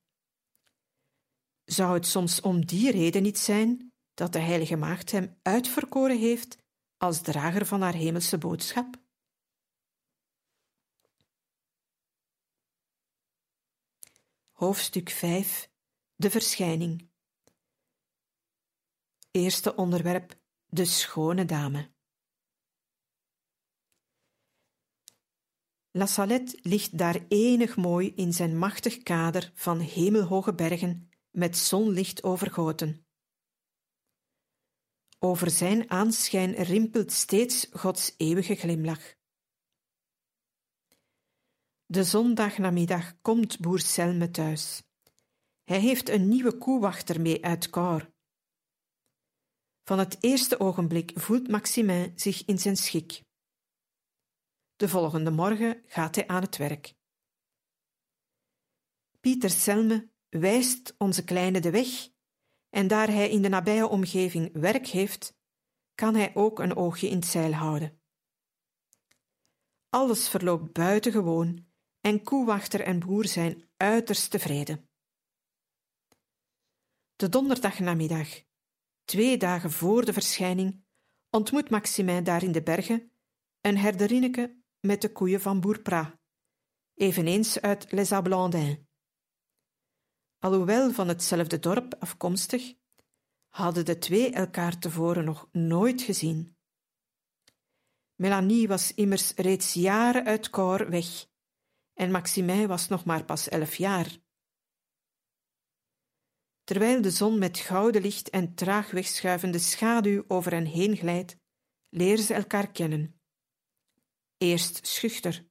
Zou 1.63 1.93
het 1.93 2.05
soms 2.05 2.41
om 2.41 2.65
die 2.65 2.91
reden 2.91 3.23
niet 3.23 3.37
zijn 3.37 3.93
dat 4.13 4.33
de 4.33 4.39
Heilige 4.39 4.75
Maagd 4.75 5.11
hem 5.11 5.37
uitverkoren 5.41 6.19
heeft 6.19 6.57
als 6.97 7.21
drager 7.21 7.65
van 7.65 7.81
haar 7.81 7.93
hemelse 7.93 8.37
boodschap? 8.37 8.99
Hoofdstuk 14.61 15.09
5 15.09 15.71
De 16.15 16.29
verschijning. 16.29 17.09
Eerste 19.31 19.75
onderwerp 19.75 20.39
de 20.65 20.85
schone 20.85 21.45
dame. 21.45 21.91
La 25.91 26.05
Salette 26.05 26.59
ligt 26.61 26.97
daar 26.97 27.25
enig 27.27 27.75
mooi 27.75 28.13
in 28.15 28.33
zijn 28.33 28.57
machtig 28.57 29.03
kader 29.03 29.51
van 29.53 29.79
hemelhoge 29.79 30.53
bergen 30.53 31.09
met 31.31 31.57
zonlicht 31.57 32.23
overgoten. 32.23 33.05
Over 35.19 35.49
zijn 35.49 35.89
aanschijn 35.89 36.53
rimpelt 36.53 37.11
steeds 37.11 37.67
Gods 37.71 38.13
eeuwige 38.17 38.55
glimlach. 38.55 39.19
De 41.91 42.03
zondagnamiddag 42.03 43.21
komt 43.21 43.59
boer 43.59 43.79
Selme 43.79 44.31
thuis. 44.31 44.83
Hij 45.63 45.79
heeft 45.79 46.09
een 46.09 46.27
nieuwe 46.27 46.57
koewachter 46.57 47.21
mee 47.21 47.45
uit 47.45 47.69
Cor. 47.69 48.11
Van 49.83 49.99
het 49.99 50.17
eerste 50.23 50.59
ogenblik 50.59 51.11
voelt 51.15 51.47
Maximin 51.47 52.11
zich 52.15 52.45
in 52.45 52.59
zijn 52.59 52.77
schik. 52.77 53.23
De 54.75 54.89
volgende 54.89 55.31
morgen 55.31 55.83
gaat 55.85 56.15
hij 56.15 56.27
aan 56.27 56.41
het 56.41 56.57
werk. 56.57 56.93
Pieter 59.19 59.49
Selme 59.49 60.09
wijst 60.29 60.95
onze 60.97 61.23
kleine 61.23 61.59
de 61.59 61.71
weg, 61.71 62.09
en 62.69 62.87
daar 62.87 63.07
hij 63.07 63.29
in 63.29 63.41
de 63.41 63.49
nabije 63.49 63.87
omgeving 63.87 64.53
werk 64.53 64.87
heeft, 64.87 65.33
kan 65.95 66.15
hij 66.15 66.35
ook 66.35 66.59
een 66.59 66.75
oogje 66.75 67.07
in 67.07 67.15
het 67.15 67.25
zeil 67.25 67.53
houden. 67.53 68.01
Alles 69.89 70.29
verloopt 70.29 70.73
buitengewoon 70.73 71.69
en 72.01 72.23
koewachter 72.23 72.81
en 72.81 72.99
boer 72.99 73.27
zijn 73.27 73.69
uiterst 73.77 74.31
tevreden. 74.31 74.89
De 77.15 77.29
donderdagnamiddag 77.29 78.27
Twee 79.05 79.37
dagen 79.37 79.71
voor 79.71 80.05
de 80.05 80.13
verschijning 80.13 80.83
ontmoet 81.29 81.69
Maximin 81.69 82.23
daar 82.23 82.43
in 82.43 82.51
de 82.51 82.63
bergen 82.63 83.11
een 83.61 83.77
herderinneke 83.77 84.61
met 84.79 85.01
de 85.01 85.11
koeien 85.11 85.41
van 85.41 85.59
boer 85.59 85.81
Pra, 85.81 86.19
eveneens 86.93 87.61
uit 87.61 87.91
Les 87.91 88.11
Ablandins. 88.11 88.77
Alhoewel 90.39 90.91
van 90.91 91.07
hetzelfde 91.07 91.59
dorp 91.59 91.95
afkomstig, 91.99 92.73
hadden 93.47 93.85
de 93.85 93.97
twee 93.97 94.31
elkaar 94.31 94.79
tevoren 94.79 95.25
nog 95.25 95.49
nooit 95.51 96.01
gezien. 96.01 96.57
Melanie 98.15 98.67
was 98.67 98.93
immers 98.93 99.33
reeds 99.33 99.73
jaren 99.73 100.25
uit 100.25 100.49
koor 100.49 100.89
weg 100.89 101.29
en 102.01 102.11
Maximin 102.11 102.67
was 102.67 102.87
nog 102.87 103.05
maar 103.05 103.25
pas 103.25 103.49
elf 103.49 103.75
jaar. 103.75 104.17
Terwijl 106.63 107.01
de 107.01 107.11
zon 107.11 107.39
met 107.39 107.57
gouden 107.57 108.01
licht 108.01 108.29
en 108.29 108.55
traag 108.55 108.91
wegschuivende 108.91 109.59
schaduw 109.59 110.23
over 110.27 110.51
hen 110.51 110.65
heen 110.65 110.97
glijdt, 110.97 111.35
leren 111.89 112.23
ze 112.23 112.33
elkaar 112.33 112.71
kennen. 112.71 113.21
Eerst 114.37 114.87
schuchter. 114.87 115.45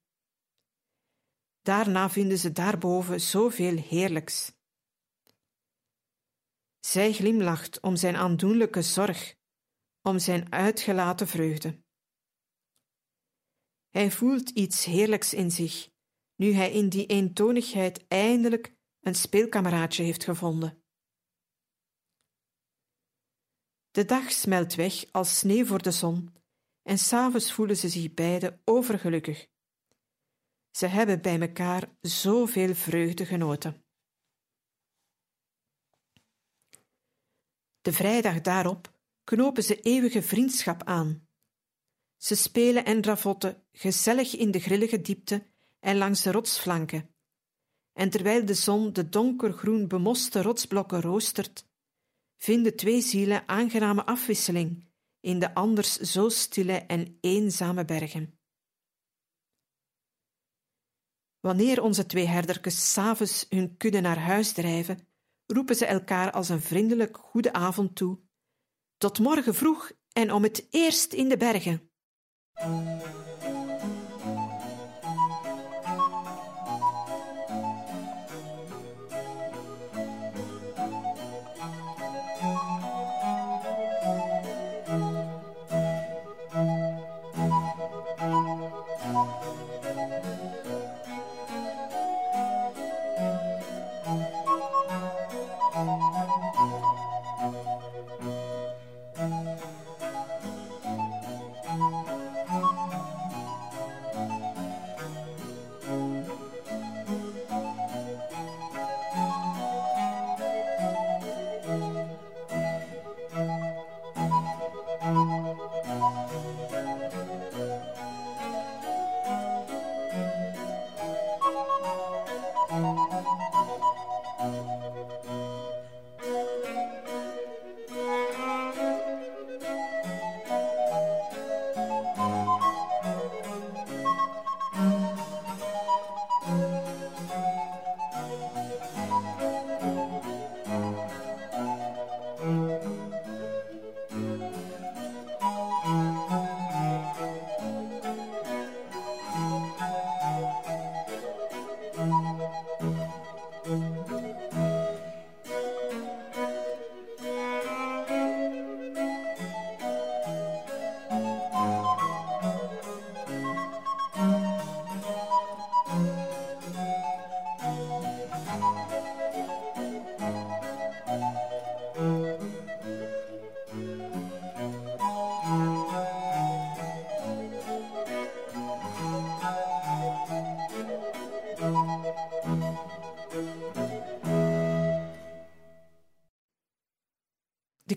Daarna 1.61 2.11
vinden 2.11 2.39
ze 2.39 2.53
daarboven 2.53 3.21
zoveel 3.21 3.77
heerlijks. 3.77 4.53
Zij 6.79 7.13
glimlacht 7.13 7.81
om 7.81 7.97
zijn 7.97 8.17
aandoenlijke 8.17 8.83
zorg, 8.83 9.35
om 10.03 10.19
zijn 10.19 10.53
uitgelaten 10.53 11.29
vreugde. 11.29 11.83
Hij 13.89 14.11
voelt 14.11 14.51
iets 14.51 14.85
heerlijks 14.85 15.35
in 15.35 15.51
zich, 15.51 15.91
nu 16.41 16.53
hij 16.53 16.73
in 16.73 16.89
die 16.89 17.07
eentonigheid 17.07 18.07
eindelijk 18.09 18.75
een 19.01 19.15
speelkameraadje 19.15 20.03
heeft 20.03 20.25
gevonden. 20.25 20.83
De 23.91 24.05
dag 24.05 24.31
smelt 24.31 24.75
weg 24.75 25.13
als 25.13 25.39
sneeuw 25.39 25.65
voor 25.65 25.83
de 25.83 25.91
zon, 25.91 26.35
en 26.83 26.99
s'avonds 26.99 27.53
voelen 27.53 27.77
ze 27.77 27.89
zich 27.89 28.15
beiden 28.15 28.61
overgelukkig. 28.65 29.49
Ze 30.71 30.87
hebben 30.87 31.23
bij 31.23 31.41
elkaar 31.41 31.97
zoveel 32.01 32.75
vreugde 32.75 33.27
genoten. 33.27 33.85
De 37.81 37.93
vrijdag 37.93 38.41
daarop 38.41 39.01
knopen 39.25 39.63
ze 39.63 39.81
eeuwige 39.81 40.23
vriendschap 40.23 40.85
aan. 40.85 41.29
Ze 42.17 42.35
spelen 42.35 42.85
en 42.85 43.03
ravotten 43.03 43.67
gezellig 43.73 44.37
in 44.37 44.51
de 44.51 44.61
grillige 44.61 45.01
diepte 45.01 45.49
en 45.81 45.97
langs 45.97 46.23
de 46.23 46.33
rotsflanken. 46.33 47.15
En 47.93 48.11
terwijl 48.11 48.45
de 48.45 48.55
zon 48.55 48.93
de 48.93 49.09
donkergroen 49.09 49.89
bemoste 49.89 50.43
rotsblokken 50.43 51.01
roostert, 51.01 51.65
vinden 52.37 52.77
twee 52.77 53.01
zielen 53.01 53.49
aangename 53.49 54.05
afwisseling 54.07 54.89
in 55.21 55.39
de 55.39 55.55
anders 55.55 55.97
zo 55.97 56.29
stille 56.29 56.77
en 56.77 57.19
eenzame 57.21 57.85
bergen. 57.85 58.39
Wanneer 61.41 61.83
onze 61.83 62.07
twee 62.07 62.27
herderkes 62.27 62.93
s'avonds 62.93 63.47
hun 63.49 63.77
kudde 63.77 64.01
naar 64.01 64.19
huis 64.19 64.53
drijven, 64.53 65.09
roepen 65.47 65.77
ze 65.77 65.87
elkaar 65.87 66.31
als 66.31 66.49
een 66.49 66.61
vriendelijk 66.61 67.17
goede 67.17 67.53
avond 67.53 67.97
toe. 67.97 68.21
Tot 68.97 69.19
morgen 69.19 69.55
vroeg 69.55 69.93
en 70.13 70.33
om 70.33 70.43
het 70.43 70.67
eerst 70.71 71.13
in 71.13 71.29
de 71.29 71.37
bergen. 71.37 71.91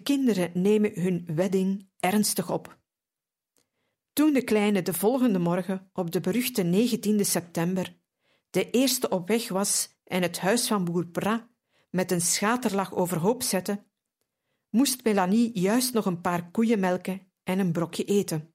Kinderen 0.04 0.52
nemen 0.54 1.02
hun 1.02 1.26
wedding 1.36 1.89
ernstig 2.00 2.52
op. 2.52 2.78
Toen 4.13 4.34
de 4.34 4.44
kleine 4.44 4.82
de 4.82 4.94
volgende 4.94 5.39
morgen, 5.39 5.89
op 5.94 6.12
de 6.12 6.20
beruchte 6.20 6.63
19 6.63 7.26
september, 7.26 7.96
de 8.50 8.70
eerste 8.70 9.10
op 9.10 9.28
weg 9.28 9.50
was 9.50 9.89
en 10.04 10.22
het 10.22 10.39
huis 10.39 10.68
van 10.68 10.86
boer 10.86 11.08
Bra 11.08 11.50
met 11.89 12.12
een 12.12 12.22
schaterlach 12.22 12.94
overhoop 12.94 13.44
zette, 13.44 13.84
moest 14.70 15.04
Melanie 15.04 15.60
juist 15.60 15.94
nog 15.94 16.06
een 16.06 16.22
paar 16.22 16.52
koeien 16.52 16.80
melken 16.80 17.32
en 17.44 17.60
een 17.60 17.72
brokje 17.72 18.04
eten. 18.04 18.54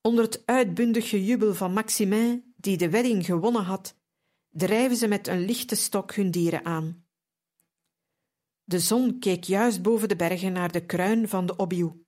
Onder 0.00 0.24
het 0.24 0.42
uitbundig 0.46 1.08
gejubel 1.08 1.54
van 1.54 1.72
Maximin, 1.72 2.54
die 2.56 2.76
de 2.76 2.90
wedding 2.90 3.24
gewonnen 3.24 3.64
had, 3.64 3.98
drijven 4.50 4.96
ze 4.96 5.08
met 5.08 5.26
een 5.28 5.44
lichte 5.44 5.74
stok 5.74 6.14
hun 6.14 6.30
dieren 6.30 6.64
aan. 6.64 7.04
De 8.70 8.78
zon 8.78 9.18
keek 9.18 9.44
juist 9.44 9.82
boven 9.82 10.08
de 10.08 10.16
bergen 10.16 10.52
naar 10.52 10.72
de 10.72 10.86
kruin 10.86 11.28
van 11.28 11.46
de 11.46 11.56
Obiu. 11.56 12.04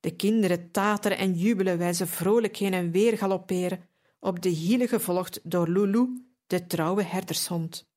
De 0.00 0.16
kinderen 0.16 0.70
tateren 0.70 1.18
en 1.18 1.34
jubelen 1.34 1.78
wij 1.78 1.92
ze 1.92 2.06
vrolijk 2.06 2.56
heen 2.56 2.72
en 2.72 2.90
weer 2.90 3.18
galopperen, 3.18 3.88
op 4.18 4.42
de 4.42 4.48
hielen 4.48 4.88
gevolgd 4.88 5.50
door 5.50 5.68
Lulu, 5.68 6.26
de 6.46 6.66
trouwe 6.66 7.02
herdershond. 7.02 7.88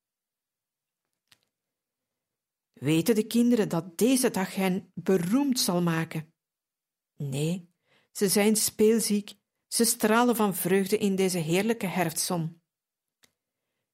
Weten 2.72 3.14
de 3.14 3.26
kinderen 3.26 3.68
dat 3.68 3.98
deze 3.98 4.30
dag 4.30 4.54
hen 4.54 4.90
beroemd 4.94 5.60
zal 5.60 5.82
maken? 5.82 6.32
Nee, 7.16 7.70
ze 8.12 8.28
zijn 8.28 8.56
speelziek, 8.56 9.34
ze 9.66 9.84
stralen 9.84 10.36
van 10.36 10.54
vreugde 10.54 10.98
in 10.98 11.16
deze 11.16 11.38
heerlijke 11.38 11.86
herfstzon. 11.86 12.62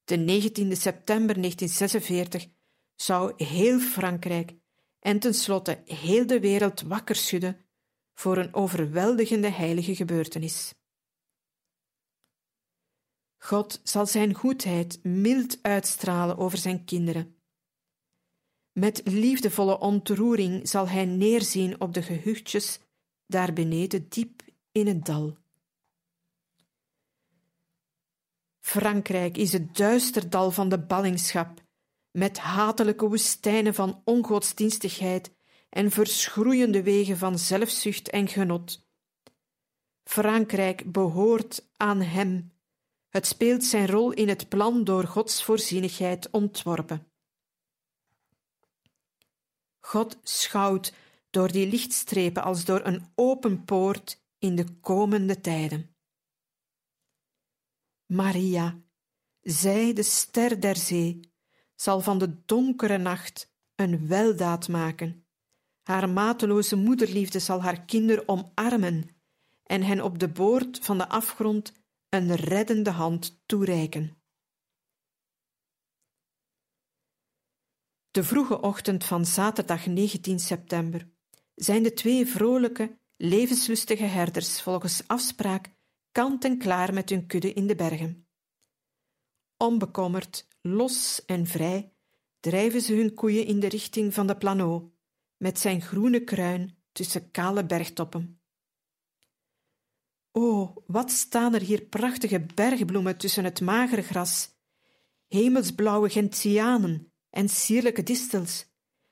De 0.03 0.15
19 0.15 0.75
september 0.75 1.35
1946 1.35 2.55
zou 2.97 3.43
heel 3.43 3.79
Frankrijk 3.79 4.55
en 4.99 5.19
tenslotte 5.19 5.81
heel 5.85 6.27
de 6.27 6.39
wereld 6.39 6.81
wakker 6.81 7.15
schudden 7.15 7.65
voor 8.13 8.37
een 8.37 8.53
overweldigende 8.53 9.49
heilige 9.49 9.95
gebeurtenis. 9.95 10.73
God 13.37 13.81
zal 13.83 14.05
zijn 14.05 14.33
goedheid 14.33 15.03
mild 15.03 15.59
uitstralen 15.61 16.37
over 16.37 16.57
zijn 16.57 16.85
kinderen. 16.85 17.35
Met 18.71 19.01
liefdevolle 19.03 19.79
ontroering 19.79 20.69
zal 20.69 20.87
hij 20.87 21.05
neerzien 21.05 21.81
op 21.81 21.93
de 21.93 22.01
gehuchtjes 22.01 22.79
daar 23.25 23.53
beneden 23.53 24.09
diep 24.09 24.41
in 24.71 24.87
het 24.87 25.05
dal. 25.05 25.37
Frankrijk 28.59 29.37
is 29.37 29.53
het 29.53 29.75
duister 29.75 30.29
dal 30.29 30.51
van 30.51 30.69
de 30.69 30.79
ballingschap 30.79 31.65
met 32.11 32.37
hatelijke 32.37 33.07
woestijnen 33.07 33.73
van 33.73 34.01
ongodsdienstigheid 34.05 35.35
en 35.69 35.91
verschroeiende 35.91 36.83
wegen 36.83 37.17
van 37.17 37.39
zelfzucht 37.39 38.09
en 38.09 38.27
genot. 38.27 38.87
Frankrijk 40.03 40.91
behoort 40.91 41.69
aan 41.77 42.01
hem. 42.01 42.51
Het 43.09 43.27
speelt 43.27 43.63
zijn 43.63 43.87
rol 43.87 44.11
in 44.11 44.27
het 44.27 44.49
plan 44.49 44.83
door 44.83 45.03
Gods 45.03 45.43
voorzienigheid 45.43 46.29
ontworpen. 46.29 47.11
God 49.79 50.19
schouwt 50.23 50.93
door 51.29 51.51
die 51.51 51.67
lichtstrepen 51.67 52.43
als 52.43 52.65
door 52.65 52.85
een 52.85 53.11
open 53.15 53.63
poort 53.63 54.23
in 54.39 54.55
de 54.55 54.79
komende 54.79 55.41
tijden. 55.41 55.95
Maria, 58.05 58.81
zij 59.41 59.93
de 59.93 60.03
ster 60.03 60.61
der 60.61 60.75
zee, 60.75 61.19
zal 61.77 62.01
van 62.01 62.17
de 62.17 62.45
donkere 62.45 62.97
nacht 62.97 63.51
een 63.75 64.07
weldaad 64.07 64.67
maken. 64.67 65.25
Haar 65.83 66.09
mateloze 66.09 66.75
moederliefde 66.75 67.39
zal 67.39 67.61
haar 67.61 67.85
kinderen 67.85 68.27
omarmen 68.27 69.09
en 69.63 69.83
hen 69.83 70.01
op 70.01 70.19
de 70.19 70.29
boord 70.29 70.79
van 70.81 70.97
de 70.97 71.09
afgrond 71.09 71.73
een 72.09 72.35
reddende 72.35 72.89
hand 72.89 73.41
toereiken. 73.45 74.21
De 78.11 78.23
vroege 78.23 78.61
ochtend 78.61 79.03
van 79.03 79.25
zaterdag 79.25 79.85
19 79.85 80.39
september 80.39 81.09
zijn 81.55 81.83
de 81.83 81.93
twee 81.93 82.25
vrolijke, 82.25 82.99
levenslustige 83.15 84.03
herders 84.03 84.61
volgens 84.61 85.07
afspraak 85.07 85.71
kant 86.11 86.43
en 86.43 86.57
klaar 86.57 86.93
met 86.93 87.09
hun 87.09 87.27
kudde 87.27 87.53
in 87.53 87.67
de 87.67 87.75
bergen. 87.75 88.26
Onbekommerd, 89.57 90.47
los 90.61 91.25
en 91.25 91.47
vrij 91.47 91.91
drijven 92.39 92.81
ze 92.81 92.93
hun 92.93 93.13
koeien 93.13 93.45
in 93.45 93.59
de 93.59 93.67
richting 93.67 94.13
van 94.13 94.27
de 94.27 94.37
Plano, 94.37 94.93
met 95.37 95.59
zijn 95.59 95.81
groene 95.81 96.23
kruin 96.23 96.77
tussen 96.91 97.31
kale 97.31 97.65
bergtoppen. 97.65 98.41
O, 100.31 100.73
wat 100.85 101.11
staan 101.11 101.53
er 101.53 101.61
hier 101.61 101.81
prachtige 101.81 102.45
bergbloemen 102.55 103.17
tussen 103.17 103.43
het 103.43 103.61
magere 103.61 104.01
gras, 104.01 104.49
hemelsblauwe 105.27 106.09
gentianen 106.09 107.13
en 107.29 107.49
sierlijke 107.49 108.03
distels, 108.03 108.65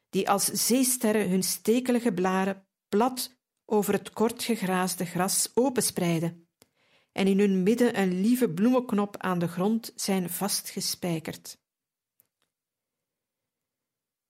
die 0.10 0.30
als 0.30 0.46
zeesterren 0.46 1.30
hun 1.30 1.44
stekelige 1.44 2.14
blaren 2.14 2.68
plat 2.90 3.38
over 3.66 3.94
het 3.94 4.10
kort 4.10 4.44
gegraasde 4.44 5.06
gras 5.06 5.52
openspreiden 5.54 6.45
en 7.16 7.28
in 7.28 7.40
hun 7.40 7.64
midden 7.64 8.00
een 8.00 8.22
lieve 8.22 8.50
bloemenknop 8.50 9.18
aan 9.18 9.40
de 9.40 9.48
grond 9.48 9.92
zijn 9.96 10.30
vastgespijkerd. 10.30 11.58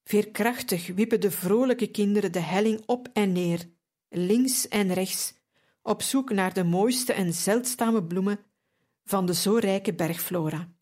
Veerkrachtig 0.04 0.88
wippen 0.88 1.22
de 1.22 1.32
vrolijke 1.32 1.88
kinderen 1.88 2.32
de 2.32 2.40
helling 2.40 2.84
op 2.86 3.10
en 3.14 3.32
neer, 3.32 3.70
links 4.10 4.68
en 4.68 4.94
rechts, 4.94 5.34
op 5.82 6.02
zoek 6.02 6.32
naar 6.32 6.54
de 6.54 6.64
mooiste 6.64 7.14
en 7.14 7.34
zeldzame 7.34 8.04
bloemen 8.04 8.40
van 9.04 9.26
de 9.26 9.34
zo 9.34 9.56
rijke 9.56 9.94
bergflora. 9.94 10.74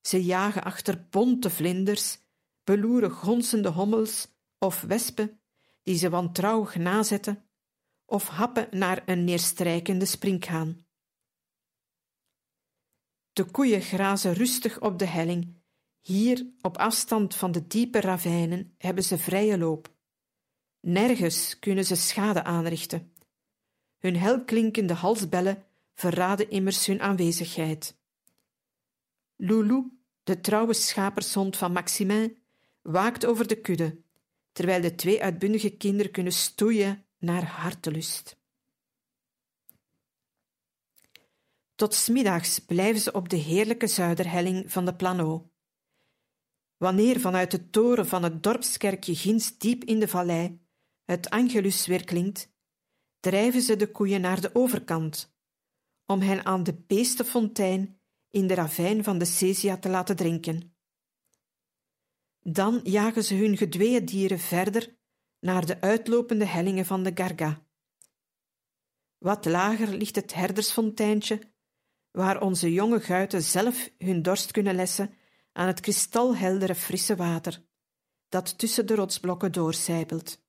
Ze 0.00 0.24
jagen 0.24 0.64
achter 0.64 1.06
bonte 1.10 1.50
vlinders, 1.50 2.18
beloeren 2.64 3.10
gonzende 3.10 3.68
hommels 3.68 4.28
of 4.58 4.80
wespen 4.80 5.40
die 5.82 5.96
ze 5.96 6.10
wantrouwig 6.10 6.76
nazetten, 6.76 7.44
of 8.04 8.28
happen 8.28 8.68
naar 8.70 9.02
een 9.06 9.24
neerstrijkende 9.24 10.04
sprinkhaan. 10.04 10.84
De 13.32 13.44
koeien 13.44 13.80
grazen 13.80 14.32
rustig 14.32 14.80
op 14.80 14.98
de 14.98 15.06
helling. 15.06 15.62
Hier, 16.00 16.46
op 16.60 16.76
afstand 16.78 17.34
van 17.34 17.52
de 17.52 17.66
diepe 17.66 18.00
ravijnen, 18.00 18.74
hebben 18.78 19.04
ze 19.04 19.18
vrije 19.18 19.58
loop. 19.58 19.94
Nergens 20.80 21.58
kunnen 21.58 21.84
ze 21.84 21.94
schade 21.94 22.42
aanrichten. 22.42 23.12
Hun 23.98 24.16
helklinkende 24.16 24.94
halsbellen 24.94 25.64
verraden 25.94 26.50
immers 26.50 26.86
hun 26.86 27.00
aanwezigheid. 27.00 27.96
Loulou, 29.36 29.98
de 30.22 30.40
trouwe 30.40 30.74
schapershond 30.74 31.56
van 31.56 31.72
Maximin, 31.72 32.38
waakt 32.82 33.26
over 33.26 33.46
de 33.46 33.60
kudde, 33.60 34.02
terwijl 34.52 34.80
de 34.80 34.94
twee 34.94 35.22
uitbundige 35.22 35.70
kinderen 35.70 36.12
kunnen 36.12 36.32
stoeien 36.32 37.03
naar 37.24 37.44
hartelust. 37.44 38.36
Tot 41.74 41.94
smiddags 41.94 42.58
blijven 42.58 43.00
ze 43.00 43.12
op 43.12 43.28
de 43.28 43.36
heerlijke 43.36 43.86
zuiderhelling 43.86 44.72
van 44.72 44.84
de 44.84 44.94
Plano. 44.94 45.50
Wanneer 46.76 47.20
vanuit 47.20 47.50
de 47.50 47.70
toren 47.70 48.06
van 48.06 48.22
het 48.22 48.42
dorpskerkje 48.42 49.14
ginds 49.14 49.58
diep 49.58 49.84
in 49.84 50.00
de 50.00 50.08
vallei 50.08 50.62
het 51.04 51.30
Angelus 51.30 51.86
weer 51.86 52.04
klinkt, 52.04 52.52
drijven 53.20 53.62
ze 53.62 53.76
de 53.76 53.90
koeien 53.90 54.20
naar 54.20 54.40
de 54.40 54.54
overkant, 54.54 55.36
om 56.06 56.20
hen 56.20 56.44
aan 56.44 56.62
de 56.62 56.74
beestenfontein 56.74 58.00
in 58.30 58.46
de 58.46 58.54
ravijn 58.54 59.04
van 59.04 59.18
de 59.18 59.24
Cesia 59.24 59.76
te 59.78 59.88
laten 59.88 60.16
drinken. 60.16 60.76
Dan 62.40 62.80
jagen 62.82 63.24
ze 63.24 63.34
hun 63.34 63.56
gedweeën 63.56 64.04
dieren 64.04 64.38
verder 64.38 64.96
naar 65.44 65.66
de 65.66 65.80
uitlopende 65.80 66.44
hellingen 66.44 66.86
van 66.86 67.02
de 67.02 67.10
Garga. 67.14 67.66
Wat 69.18 69.44
lager 69.44 69.88
ligt 69.88 70.14
het 70.14 70.34
herdersfonteintje, 70.34 71.52
waar 72.10 72.40
onze 72.40 72.72
jonge 72.72 73.00
guiten 73.00 73.42
zelf 73.42 73.90
hun 73.98 74.22
dorst 74.22 74.50
kunnen 74.50 74.74
lessen 74.74 75.14
aan 75.52 75.66
het 75.66 75.80
kristalheldere 75.80 76.74
frisse 76.74 77.16
water, 77.16 77.66
dat 78.28 78.58
tussen 78.58 78.86
de 78.86 78.94
rotsblokken 78.94 79.52
doorcijpelt. 79.52 80.42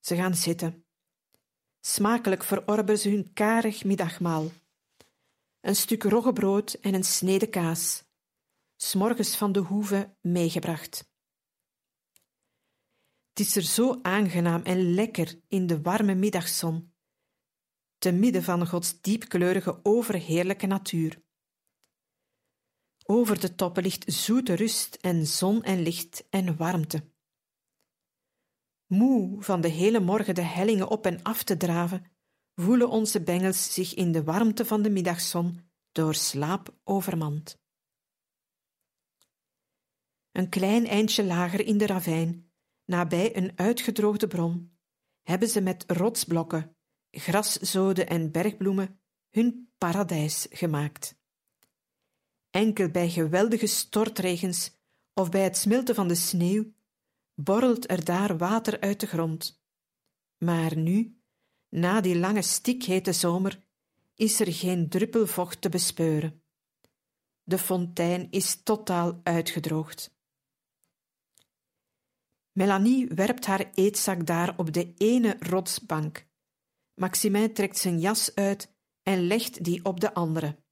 Ze 0.00 0.16
gaan 0.16 0.34
zitten. 0.34 0.84
Smakelijk 1.80 2.44
verorberen 2.44 3.00
ze 3.00 3.08
hun 3.08 3.32
karig 3.32 3.84
middagmaal. 3.84 4.50
Een 5.60 5.76
stuk 5.76 6.02
roggebrood 6.02 6.72
en 6.72 6.94
een 6.94 7.04
snede 7.04 7.46
kaas, 7.46 8.04
s'morgens 8.76 9.36
van 9.36 9.52
de 9.52 9.60
hoeve 9.60 10.16
meegebracht. 10.20 11.12
Het 13.34 13.46
is 13.46 13.56
er 13.56 13.62
zo 13.62 13.98
aangenaam 14.02 14.62
en 14.62 14.94
lekker 14.94 15.40
in 15.48 15.66
de 15.66 15.82
warme 15.82 16.14
middagzon, 16.14 16.94
te 17.98 18.12
midden 18.12 18.42
van 18.42 18.66
Gods 18.66 19.00
diepkleurige, 19.00 19.80
overheerlijke 19.82 20.66
natuur. 20.66 21.22
Over 23.06 23.40
de 23.40 23.54
toppen 23.54 23.82
ligt 23.82 24.12
zoete 24.12 24.54
rust 24.54 24.94
en 24.94 25.26
zon 25.26 25.62
en 25.62 25.82
licht 25.82 26.26
en 26.30 26.56
warmte. 26.56 27.10
Moe 28.86 29.42
van 29.42 29.60
de 29.60 29.68
hele 29.68 30.00
morgen 30.00 30.34
de 30.34 30.42
hellingen 30.42 30.88
op 30.88 31.06
en 31.06 31.22
af 31.22 31.42
te 31.42 31.56
draven, 31.56 32.04
voelen 32.54 32.88
onze 32.88 33.22
bengels 33.22 33.74
zich 33.74 33.94
in 33.94 34.12
de 34.12 34.24
warmte 34.24 34.64
van 34.64 34.82
de 34.82 34.90
middagzon 34.90 35.70
door 35.92 36.14
slaap 36.14 36.74
overmand. 36.84 37.58
Een 40.32 40.48
klein 40.48 40.86
eindje 40.86 41.24
lager 41.24 41.66
in 41.66 41.78
de 41.78 41.86
ravijn, 41.86 42.52
nabij 42.84 43.36
een 43.36 43.52
uitgedroogde 43.54 44.26
bron, 44.26 44.76
hebben 45.22 45.48
ze 45.48 45.60
met 45.60 45.84
rotsblokken, 45.86 46.76
graszoden 47.10 48.08
en 48.08 48.30
bergbloemen 48.30 49.00
hun 49.30 49.72
paradijs 49.78 50.46
gemaakt. 50.50 51.16
Enkel 52.50 52.90
bij 52.90 53.10
geweldige 53.10 53.66
stortregens 53.66 54.70
of 55.14 55.30
bij 55.30 55.42
het 55.42 55.56
smelten 55.56 55.94
van 55.94 56.08
de 56.08 56.14
sneeuw 56.14 56.72
borrelt 57.34 57.90
er 57.90 58.04
daar 58.04 58.36
water 58.36 58.80
uit 58.80 59.00
de 59.00 59.06
grond. 59.06 59.62
Maar 60.38 60.76
nu, 60.76 61.20
na 61.68 62.00
die 62.00 62.18
lange 62.18 62.42
stikhete 62.42 63.12
zomer, 63.12 63.66
is 64.14 64.40
er 64.40 64.52
geen 64.52 64.88
druppel 64.88 65.26
vocht 65.26 65.60
te 65.60 65.68
bespeuren. 65.68 66.42
De 67.42 67.58
fontein 67.58 68.30
is 68.30 68.62
totaal 68.62 69.20
uitgedroogd. 69.22 70.13
Melanie 72.54 73.06
werpt 73.08 73.46
haar 73.46 73.70
eetzak 73.74 74.26
daar 74.26 74.58
op 74.58 74.72
de 74.72 74.94
ene 74.96 75.36
rotsbank. 75.40 76.26
Maximin 76.94 77.52
trekt 77.52 77.78
zijn 77.78 78.00
jas 78.00 78.34
uit 78.34 78.74
en 79.02 79.26
legt 79.26 79.64
die 79.64 79.84
op 79.84 80.00
de 80.00 80.14
andere. 80.14 80.62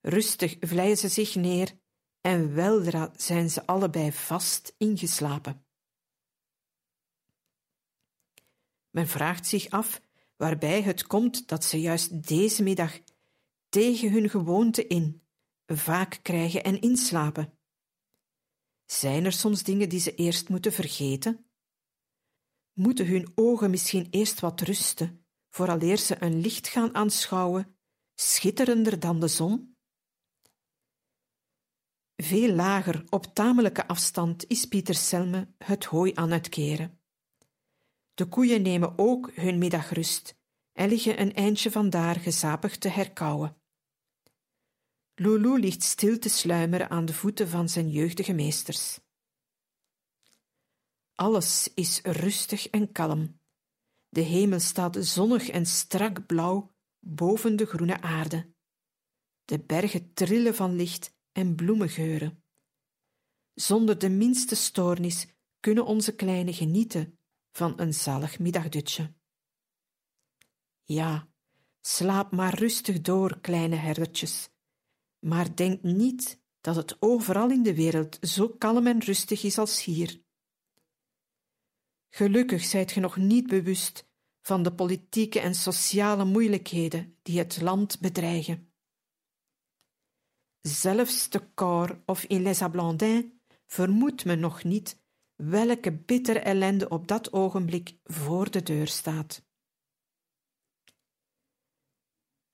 Rustig 0.00 0.56
vleien 0.60 0.96
ze 0.96 1.08
zich 1.08 1.34
neer 1.34 1.78
en 2.20 2.54
weldra 2.54 3.12
zijn 3.16 3.50
ze 3.50 3.66
allebei 3.66 4.12
vast 4.12 4.74
ingeslapen. 4.78 5.66
Men 8.90 9.08
vraagt 9.08 9.46
zich 9.46 9.70
af 9.70 10.02
waarbij 10.36 10.82
het 10.82 11.06
komt 11.06 11.48
dat 11.48 11.64
ze 11.64 11.80
juist 11.80 12.28
deze 12.28 12.62
middag 12.62 12.98
tegen 13.68 14.12
hun 14.12 14.30
gewoonte 14.30 14.86
in 14.86 15.22
vaak 15.66 16.18
krijgen 16.22 16.64
en 16.64 16.80
inslapen. 16.80 17.58
Zijn 18.92 19.24
er 19.24 19.32
soms 19.32 19.62
dingen 19.62 19.88
die 19.88 20.00
ze 20.00 20.14
eerst 20.14 20.48
moeten 20.48 20.72
vergeten? 20.72 21.46
Moeten 22.72 23.06
hun 23.06 23.32
ogen 23.34 23.70
misschien 23.70 24.06
eerst 24.10 24.40
wat 24.40 24.60
rusten, 24.60 25.26
vooraleer 25.48 25.96
ze 25.96 26.22
een 26.22 26.40
licht 26.40 26.68
gaan 26.68 26.94
aanschouwen, 26.94 27.76
schitterender 28.14 29.00
dan 29.00 29.20
de 29.20 29.28
zon? 29.28 29.76
Veel 32.16 32.54
lager, 32.54 33.04
op 33.08 33.24
tamelijke 33.24 33.86
afstand, 33.86 34.48
is 34.48 34.66
Pieter 34.66 34.94
Selme 34.94 35.54
het 35.58 35.84
hooi 35.84 36.12
aan 36.14 36.30
het 36.30 36.48
keren. 36.48 37.00
De 38.14 38.26
koeien 38.26 38.62
nemen 38.62 38.98
ook 38.98 39.30
hun 39.34 39.58
middagrust 39.58 40.34
en 40.72 40.88
liggen 40.88 41.20
een 41.20 41.34
eindje 41.34 41.70
vandaar 41.70 42.20
gezapig 42.20 42.78
te 42.78 42.88
herkauwen. 42.88 43.61
Loulou 45.14 45.60
ligt 45.60 45.82
stil 45.82 46.18
te 46.18 46.28
sluimeren 46.28 46.90
aan 46.90 47.04
de 47.04 47.14
voeten 47.14 47.48
van 47.48 47.68
zijn 47.68 47.90
jeugdige 47.90 48.32
meesters. 48.32 49.00
Alles 51.14 51.70
is 51.74 52.00
rustig 52.02 52.68
en 52.68 52.92
kalm. 52.92 53.40
De 54.08 54.20
hemel 54.20 54.60
staat 54.60 54.96
zonnig 55.00 55.48
en 55.48 55.66
strak 55.66 56.26
blauw 56.26 56.74
boven 56.98 57.56
de 57.56 57.66
groene 57.66 58.00
aarde. 58.00 58.52
De 59.44 59.58
bergen 59.58 60.14
trillen 60.14 60.54
van 60.54 60.76
licht 60.76 61.14
en 61.32 61.54
bloemengeuren. 61.54 62.44
Zonder 63.54 63.98
de 63.98 64.08
minste 64.08 64.54
stoornis 64.54 65.26
kunnen 65.60 65.86
onze 65.86 66.14
kleinen 66.14 66.54
genieten 66.54 67.18
van 67.50 67.80
een 67.80 67.94
zalig 67.94 68.38
middagdutje. 68.38 69.14
Ja, 70.84 71.28
slaap 71.80 72.32
maar 72.32 72.54
rustig 72.58 73.00
door, 73.00 73.40
kleine 73.40 73.76
herdertjes, 73.76 74.48
maar 75.24 75.56
denk 75.56 75.82
niet 75.82 76.40
dat 76.60 76.76
het 76.76 76.96
overal 77.02 77.50
in 77.50 77.62
de 77.62 77.74
wereld 77.74 78.18
zo 78.20 78.48
kalm 78.48 78.86
en 78.86 79.00
rustig 79.00 79.42
is 79.42 79.58
als 79.58 79.84
hier. 79.84 80.22
Gelukkig 82.08 82.64
zijt 82.64 82.92
ge 82.92 83.00
nog 83.00 83.16
niet 83.16 83.46
bewust 83.46 84.10
van 84.40 84.62
de 84.62 84.74
politieke 84.74 85.40
en 85.40 85.54
sociale 85.54 86.24
moeilijkheden 86.24 87.18
die 87.22 87.38
het 87.38 87.60
land 87.60 88.00
bedreigen. 88.00 88.72
Zelfs 90.60 91.28
te 91.28 91.54
Cor 91.54 92.02
of 92.06 92.24
in 92.24 92.42
Les 92.42 92.62
Ablandins 92.62 93.26
vermoedt 93.66 94.24
men 94.24 94.40
nog 94.40 94.64
niet 94.64 95.00
welke 95.36 95.92
bittere 95.92 96.38
ellende 96.38 96.88
op 96.88 97.08
dat 97.08 97.32
ogenblik 97.32 97.96
voor 98.04 98.50
de 98.50 98.62
deur 98.62 98.86
staat. 98.86 99.44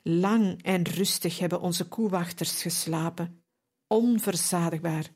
Lang 0.02 0.62
en 0.62 0.82
rustig 0.82 1.38
hebben 1.38 1.60
onze 1.60 1.88
koewachters 1.88 2.62
geslapen, 2.62 3.44
onverzadigbaar. 3.86 5.14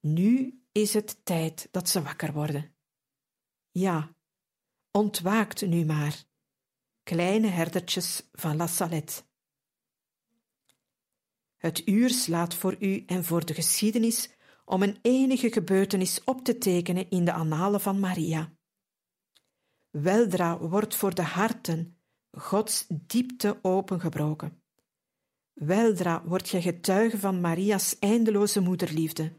Nu 0.00 0.62
is 0.72 0.94
het 0.94 1.24
tijd 1.24 1.68
dat 1.70 1.88
ze 1.88 2.02
wakker 2.02 2.32
worden. 2.32 2.74
Ja, 3.70 4.14
ontwaakt 4.90 5.66
nu 5.66 5.84
maar, 5.84 6.24
kleine 7.02 7.48
herdertjes 7.48 8.28
van 8.32 8.56
La 8.56 8.66
Salette. 8.66 9.22
Het 11.56 11.88
uur 11.88 12.10
slaat 12.10 12.54
voor 12.54 12.76
u 12.80 13.04
en 13.06 13.24
voor 13.24 13.44
de 13.44 13.54
geschiedenis 13.54 14.30
om 14.64 14.82
een 14.82 14.98
enige 15.02 15.52
gebeurtenis 15.52 16.24
op 16.24 16.44
te 16.44 16.58
tekenen 16.58 17.10
in 17.10 17.24
de 17.24 17.32
annalen 17.32 17.80
van 17.80 18.00
Maria. 18.00 18.52
Weldra 19.90 20.58
wordt 20.58 20.94
voor 20.94 21.14
de 21.14 21.22
harten 21.22 21.93
Gods 22.36 22.86
diepte 22.88 23.58
opengebroken. 23.62 24.62
Weldra 25.52 26.24
wordt 26.24 26.48
je 26.48 26.62
getuige 26.62 27.18
van 27.18 27.40
Maria's 27.40 27.98
eindeloze 27.98 28.60
moederliefde. 28.60 29.32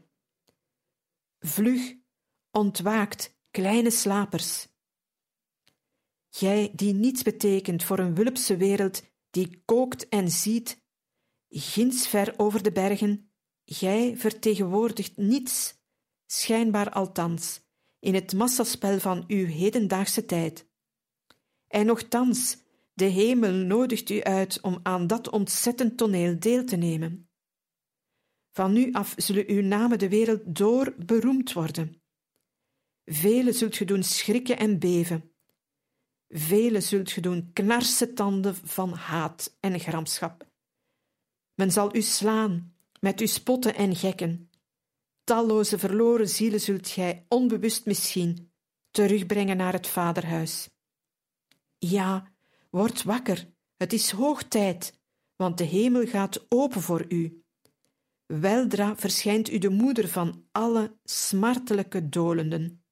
Vlug, 1.38 1.94
ontwaakt, 2.50 3.38
kleine 3.50 3.90
slapers. 3.90 4.68
Jij 6.28 6.72
die 6.74 6.94
niets 6.94 7.22
betekent 7.22 7.84
voor 7.84 7.98
een 7.98 8.14
wulpse 8.14 8.56
wereld 8.56 9.02
die 9.30 9.62
kookt 9.64 10.08
en 10.08 10.30
ziet, 10.30 10.82
ginds 11.48 12.08
ver 12.08 12.34
over 12.36 12.62
de 12.62 12.72
bergen, 12.72 13.30
gij 13.64 14.16
vertegenwoordigt 14.16 15.16
niets, 15.16 15.74
schijnbaar 16.26 16.90
althans, 16.90 17.60
in 17.98 18.14
het 18.14 18.32
massaspel 18.32 18.98
van 18.98 19.24
uw 19.26 19.46
hedendaagse 19.46 20.24
tijd. 20.24 20.68
En 21.66 21.86
nochtans, 21.86 22.65
de 22.96 23.04
hemel 23.04 23.52
nodigt 23.52 24.10
u 24.10 24.22
uit 24.22 24.60
om 24.60 24.80
aan 24.82 25.06
dat 25.06 25.30
ontzettend 25.30 25.96
toneel 25.96 26.38
deel 26.38 26.64
te 26.64 26.76
nemen. 26.76 27.28
Van 28.52 28.72
nu 28.72 28.92
af 28.92 29.14
zullen 29.16 29.48
uw 29.48 29.62
namen 29.62 29.98
de 29.98 30.08
wereld 30.08 30.40
door 30.44 30.94
beroemd 30.98 31.52
worden. 31.52 32.02
Velen 33.04 33.54
zult 33.54 33.76
ge 33.76 33.84
doen 33.84 34.02
schrikken 34.02 34.58
en 34.58 34.78
beven. 34.78 35.30
Velen 36.28 36.82
zult 36.82 37.10
ge 37.10 37.20
doen 37.20 37.50
knarsen 37.52 38.14
tanden 38.14 38.54
van 38.54 38.92
haat 38.92 39.56
en 39.60 39.80
gramschap. 39.80 40.50
Men 41.54 41.72
zal 41.72 41.96
u 41.96 42.02
slaan, 42.02 42.74
met 43.00 43.20
uw 43.20 43.26
spotten 43.26 43.74
en 43.74 43.96
gekken. 43.96 44.50
Talloze 45.24 45.78
verloren 45.78 46.28
zielen 46.28 46.60
zult 46.60 46.88
gij, 46.88 47.26
onbewust 47.28 47.86
misschien, 47.86 48.52
terugbrengen 48.90 49.56
naar 49.56 49.72
het 49.72 49.86
vaderhuis. 49.86 50.68
Ja, 51.78 52.35
word 52.76 53.02
wakker, 53.02 53.48
het 53.76 53.92
is 53.92 54.10
hoog 54.10 54.42
tijd, 54.42 55.00
want 55.36 55.58
de 55.58 55.64
hemel 55.64 56.06
gaat 56.06 56.46
open 56.48 56.80
voor 56.80 57.04
u. 57.08 57.44
Weldra 58.26 58.96
verschijnt 58.96 59.50
u 59.50 59.58
de 59.58 59.68
moeder 59.68 60.08
van 60.08 60.44
alle 60.52 60.96
smartelijke 61.04 62.08
dolenden. 62.08 62.84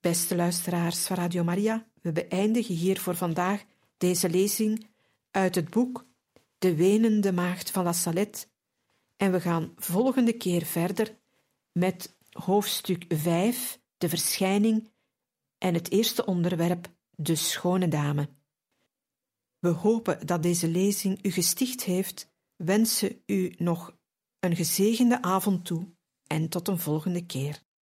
Beste 0.00 0.36
luisteraars 0.36 1.06
van 1.06 1.16
Radio 1.16 1.44
Maria, 1.44 1.86
we 2.02 2.12
beëindigen 2.12 2.74
hier 2.74 3.00
voor 3.00 3.14
vandaag 3.14 3.64
deze 3.96 4.30
lezing 4.30 4.86
uit 5.30 5.54
het 5.54 5.70
boek 5.70 6.06
De 6.58 6.74
Wenende 6.74 7.32
Maagd 7.32 7.70
van 7.70 7.84
La 7.84 7.92
Salette 7.92 8.46
en 9.16 9.32
we 9.32 9.40
gaan 9.40 9.72
volgende 9.76 10.32
keer 10.32 10.64
verder 10.64 11.18
met 11.72 12.16
hoofdstuk 12.30 13.04
5, 13.08 13.80
de 13.98 14.08
verschijning 14.08 14.91
en 15.62 15.74
het 15.74 15.90
eerste 15.90 16.24
onderwerp, 16.24 16.92
de 17.10 17.34
schone 17.34 17.88
dame. 17.88 18.28
We 19.58 19.68
hopen 19.68 20.26
dat 20.26 20.42
deze 20.42 20.68
lezing 20.68 21.24
u 21.24 21.30
gesticht 21.30 21.82
heeft, 21.82 22.32
wensen 22.56 23.22
u 23.26 23.54
nog 23.58 23.96
een 24.38 24.56
gezegende 24.56 25.22
avond 25.22 25.64
toe 25.64 25.94
en 26.26 26.48
tot 26.48 26.68
een 26.68 26.78
volgende 26.78 27.26
keer. 27.26 27.62